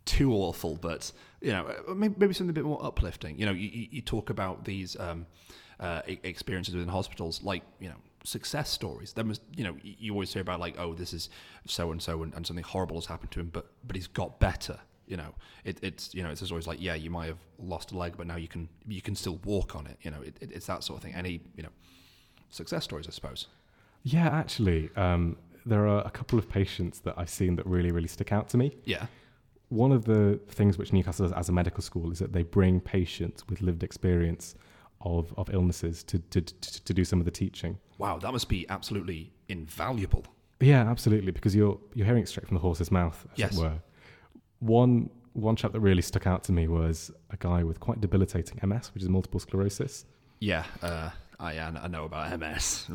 too 0.05 0.33
awful, 0.33 0.75
but 0.75 1.11
you 1.41 1.51
know, 1.51 1.67
uh, 1.87 1.93
maybe, 1.93 2.15
maybe 2.17 2.33
something 2.33 2.51
a 2.51 2.53
bit 2.53 2.65
more 2.65 2.83
uplifting. 2.83 3.37
You 3.39 3.47
know, 3.47 3.51
you, 3.51 3.87
you 3.91 4.01
talk 4.01 4.29
about 4.29 4.65
these 4.65 4.97
um, 4.99 5.25
uh, 5.79 6.01
experiences 6.07 6.75
within 6.75 6.89
hospitals, 6.89 7.41
like 7.43 7.63
you 7.79 7.89
know, 7.89 7.95
success 8.23 8.69
stories. 8.69 9.13
There 9.13 9.25
was, 9.25 9.39
you 9.55 9.63
know, 9.63 9.75
you 9.81 10.13
always 10.13 10.31
hear 10.33 10.41
about 10.41 10.59
like, 10.59 10.75
oh, 10.79 10.93
this 10.93 11.13
is 11.13 11.29
so 11.67 11.91
and 11.91 12.01
so, 12.01 12.23
and 12.23 12.45
something 12.45 12.63
horrible 12.63 12.97
has 12.97 13.05
happened 13.05 13.31
to 13.31 13.39
him, 13.39 13.49
but 13.51 13.67
but 13.85 13.95
he's 13.95 14.07
got 14.07 14.39
better. 14.39 14.79
You 15.07 15.17
know, 15.17 15.35
it, 15.63 15.77
it's 15.83 16.13
you 16.15 16.23
know, 16.23 16.29
it's 16.29 16.49
always 16.49 16.67
like, 16.67 16.81
yeah, 16.81 16.95
you 16.95 17.09
might 17.09 17.27
have 17.27 17.37
lost 17.59 17.91
a 17.91 17.97
leg, 17.97 18.13
but 18.17 18.27
now 18.27 18.37
you 18.37 18.47
can 18.47 18.69
you 18.87 19.01
can 19.01 19.15
still 19.15 19.39
walk 19.43 19.75
on 19.75 19.87
it. 19.87 19.97
You 20.01 20.11
know, 20.11 20.21
it, 20.21 20.35
it, 20.41 20.51
it's 20.51 20.65
that 20.67 20.83
sort 20.83 20.97
of 20.97 21.03
thing. 21.03 21.13
Any 21.13 21.41
you 21.55 21.63
know, 21.63 21.69
success 22.49 22.83
stories, 22.83 23.07
I 23.07 23.11
suppose. 23.11 23.47
Yeah, 24.03 24.27
actually, 24.27 24.91
um, 24.95 25.37
there 25.65 25.87
are 25.87 26.05
a 26.05 26.11
couple 26.11 26.37
of 26.37 26.47
patients 26.49 26.99
that 26.99 27.15
I've 27.17 27.29
seen 27.29 27.55
that 27.55 27.65
really, 27.65 27.91
really 27.91 28.07
stick 28.07 28.31
out 28.31 28.49
to 28.49 28.57
me. 28.57 28.77
Yeah. 28.85 29.07
One 29.69 29.91
of 29.91 30.05
the 30.05 30.39
things 30.47 30.77
which 30.77 30.93
Newcastle 30.93 31.25
does 31.27 31.33
as 31.35 31.49
a 31.49 31.51
medical 31.51 31.81
school 31.81 32.11
is 32.11 32.19
that 32.19 32.33
they 32.33 32.43
bring 32.43 32.79
patients 32.79 33.47
with 33.47 33.61
lived 33.61 33.83
experience 33.83 34.55
of, 35.01 35.33
of 35.37 35.49
illnesses 35.53 36.03
to, 36.03 36.19
to, 36.19 36.41
to, 36.41 36.83
to 36.85 36.93
do 36.93 37.03
some 37.03 37.19
of 37.19 37.25
the 37.25 37.31
teaching. 37.31 37.77
Wow, 37.97 38.19
that 38.19 38.31
must 38.31 38.47
be 38.47 38.65
absolutely 38.69 39.33
invaluable. 39.49 40.25
Yeah, 40.59 40.89
absolutely, 40.89 41.31
because 41.31 41.53
you're 41.55 41.77
you're 41.93 42.05
hearing 42.05 42.23
it 42.23 42.29
straight 42.29 42.47
from 42.47 42.55
the 42.55 42.61
horse's 42.61 42.89
mouth, 42.91 43.25
as 43.33 43.39
Yes. 43.39 43.57
it 43.57 43.61
were. 43.61 43.73
One 44.59 45.09
one 45.33 45.55
chap 45.57 45.73
that 45.73 45.81
really 45.81 46.01
stuck 46.01 46.25
out 46.27 46.43
to 46.45 46.53
me 46.53 46.67
was 46.69 47.11
a 47.29 47.37
guy 47.37 47.61
with 47.63 47.79
quite 47.81 47.99
debilitating 47.99 48.57
MS, 48.63 48.91
which 48.93 49.03
is 49.03 49.09
multiple 49.09 49.39
sclerosis. 49.39 50.05
Yeah, 50.39 50.63
uh, 50.81 51.09
I, 51.39 51.59
I 51.59 51.87
know 51.87 52.05
about 52.05 52.39
MS. 52.39 52.87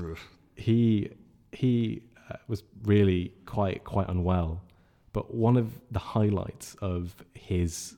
He 0.57 1.11
he 1.53 2.03
was 2.49 2.63
really 2.85 3.33
quite 3.47 3.85
quite 3.85 4.09
unwell 4.09 4.61
but 5.13 5.35
one 5.35 5.57
of 5.57 5.67
the 5.91 5.99
highlights 5.99 6.77
of 6.81 7.15
his 7.35 7.97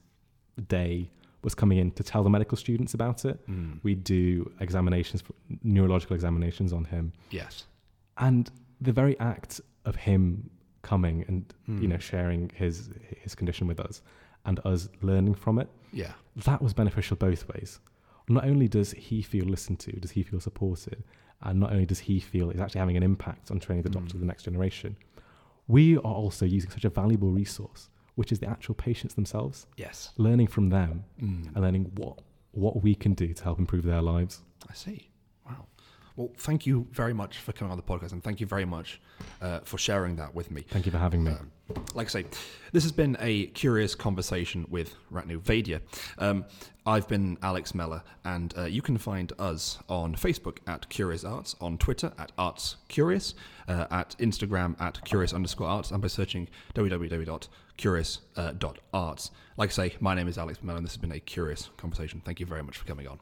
day 0.68 1.11
was 1.42 1.55
coming 1.55 1.79
in 1.79 1.90
to 1.92 2.03
tell 2.03 2.23
the 2.23 2.31
medical 2.31 2.57
students 2.57 2.95
about 2.95 3.25
it 3.25 3.37
Mm. 3.49 3.79
we 3.83 3.95
do 3.95 4.51
examinations 4.61 5.23
neurological 5.62 6.14
examinations 6.14 6.73
on 6.73 6.85
him 6.85 7.12
Yes. 7.31 7.66
and 8.18 8.51
the 8.81 8.92
very 8.92 9.18
act 9.21 9.61
of 9.85 9.95
him 9.97 10.51
coming 10.83 11.25
and 11.29 11.40
you 11.66 11.75
Mm. 11.75 11.88
know 11.92 11.99
sharing 11.99 12.51
his 12.62 12.90
his 13.25 13.35
condition 13.35 13.66
with 13.66 13.81
us 13.88 14.03
and 14.45 14.59
us 14.64 14.88
learning 15.03 15.35
from 15.35 15.59
it 15.59 15.68
Yeah. 15.92 16.12
that 16.49 16.61
was 16.62 16.73
beneficial 16.75 17.16
both 17.16 17.42
ways. 17.53 17.81
Not 18.28 18.44
only 18.44 18.68
does 18.68 18.92
he 18.92 19.22
feel 19.22 19.44
listened 19.44 19.80
to, 19.80 19.92
does 19.92 20.12
he 20.12 20.22
feel 20.22 20.40
supported, 20.40 21.02
and 21.42 21.58
not 21.61 21.72
only 21.72 21.87
does 21.87 21.98
he 22.00 22.20
feel 22.20 22.50
it's 22.50 22.61
actually 22.61 22.78
having 22.80 22.96
an 22.96 23.02
impact 23.02 23.50
on 23.50 23.58
training 23.58 23.82
the 23.82 23.90
doctors 23.90 24.12
Mm. 24.12 24.14
of 24.14 24.20
the 24.20 24.26
next 24.26 24.44
generation, 24.44 24.96
we 25.68 25.96
are 25.98 26.14
also 26.14 26.44
using 26.46 26.70
such 26.70 26.85
a 26.85 26.90
valuable 26.90 27.30
resource, 27.30 27.90
which 28.14 28.30
is 28.32 28.38
the 28.38 28.46
actual 28.48 28.74
patients 28.74 29.14
themselves, 29.14 29.66
Yes. 29.76 30.12
learning 30.18 30.46
from 30.48 30.68
them 30.70 31.04
Mm. 31.20 31.46
and 31.54 31.56
learning 31.56 31.92
what 31.96 32.22
what 32.54 32.82
we 32.82 32.94
can 32.94 33.14
do 33.14 33.32
to 33.32 33.44
help 33.44 33.58
improve 33.58 33.82
their 33.82 34.02
lives. 34.02 34.42
I 34.68 34.74
see. 34.74 35.08
Well, 36.16 36.31
thank 36.37 36.66
you 36.66 36.87
very 36.92 37.14
much 37.14 37.38
for 37.38 37.53
coming 37.53 37.70
on 37.70 37.79
the 37.79 37.83
podcast, 37.83 38.12
and 38.12 38.22
thank 38.22 38.40
you 38.40 38.46
very 38.46 38.66
much 38.66 39.01
uh, 39.40 39.61
for 39.61 39.79
sharing 39.79 40.16
that 40.16 40.35
with 40.35 40.51
me. 40.51 40.61
Thank 40.62 40.85
you 40.85 40.92
for 40.92 40.98
having 40.98 41.25
me. 41.25 41.31
Um, 41.33 41.51
like 41.94 42.09
I 42.09 42.11
say, 42.11 42.27
this 42.72 42.83
has 42.83 42.92
been 42.92 43.16
a 43.18 43.46
curious 43.46 43.94
conversation 43.94 44.66
with 44.68 44.94
Ratnu 45.11 45.40
Vaidya. 45.40 45.81
Um, 46.18 46.44
I've 46.85 47.09
been 47.09 47.38
Alex 47.42 47.75
Mellor, 47.75 48.03
and 48.25 48.53
uh, 48.59 48.64
you 48.64 48.83
can 48.83 48.98
find 48.98 49.33
us 49.38 49.79
on 49.88 50.14
Facebook 50.14 50.59
at 50.66 50.90
Curious 50.90 51.25
Arts, 51.25 51.57
on 51.61 51.79
Twitter 51.79 52.12
at 52.18 52.33
Arts 52.37 52.77
Curious, 52.88 53.35
uh, 53.68 53.87
at 53.90 54.14
Instagram 54.18 54.79
at 54.81 55.03
Curious 55.05 55.33
underscore 55.33 55.68
Arts, 55.68 55.92
and 55.92 56.03
by 56.03 56.09
searching 56.09 56.48
www.curious.arts. 56.75 59.31
Like 59.57 59.70
I 59.70 59.72
say, 59.72 59.94
my 60.01 60.14
name 60.14 60.29
is 60.29 60.37
Alex 60.37 60.62
Mellor, 60.62 60.77
and 60.77 60.85
this 60.85 60.92
has 60.92 61.01
been 61.01 61.12
a 61.12 61.20
curious 61.20 61.70
conversation. 61.79 62.20
Thank 62.22 62.38
you 62.40 62.46
very 62.46 62.62
much 62.62 62.77
for 62.77 62.85
coming 62.85 63.09
on. 63.09 63.18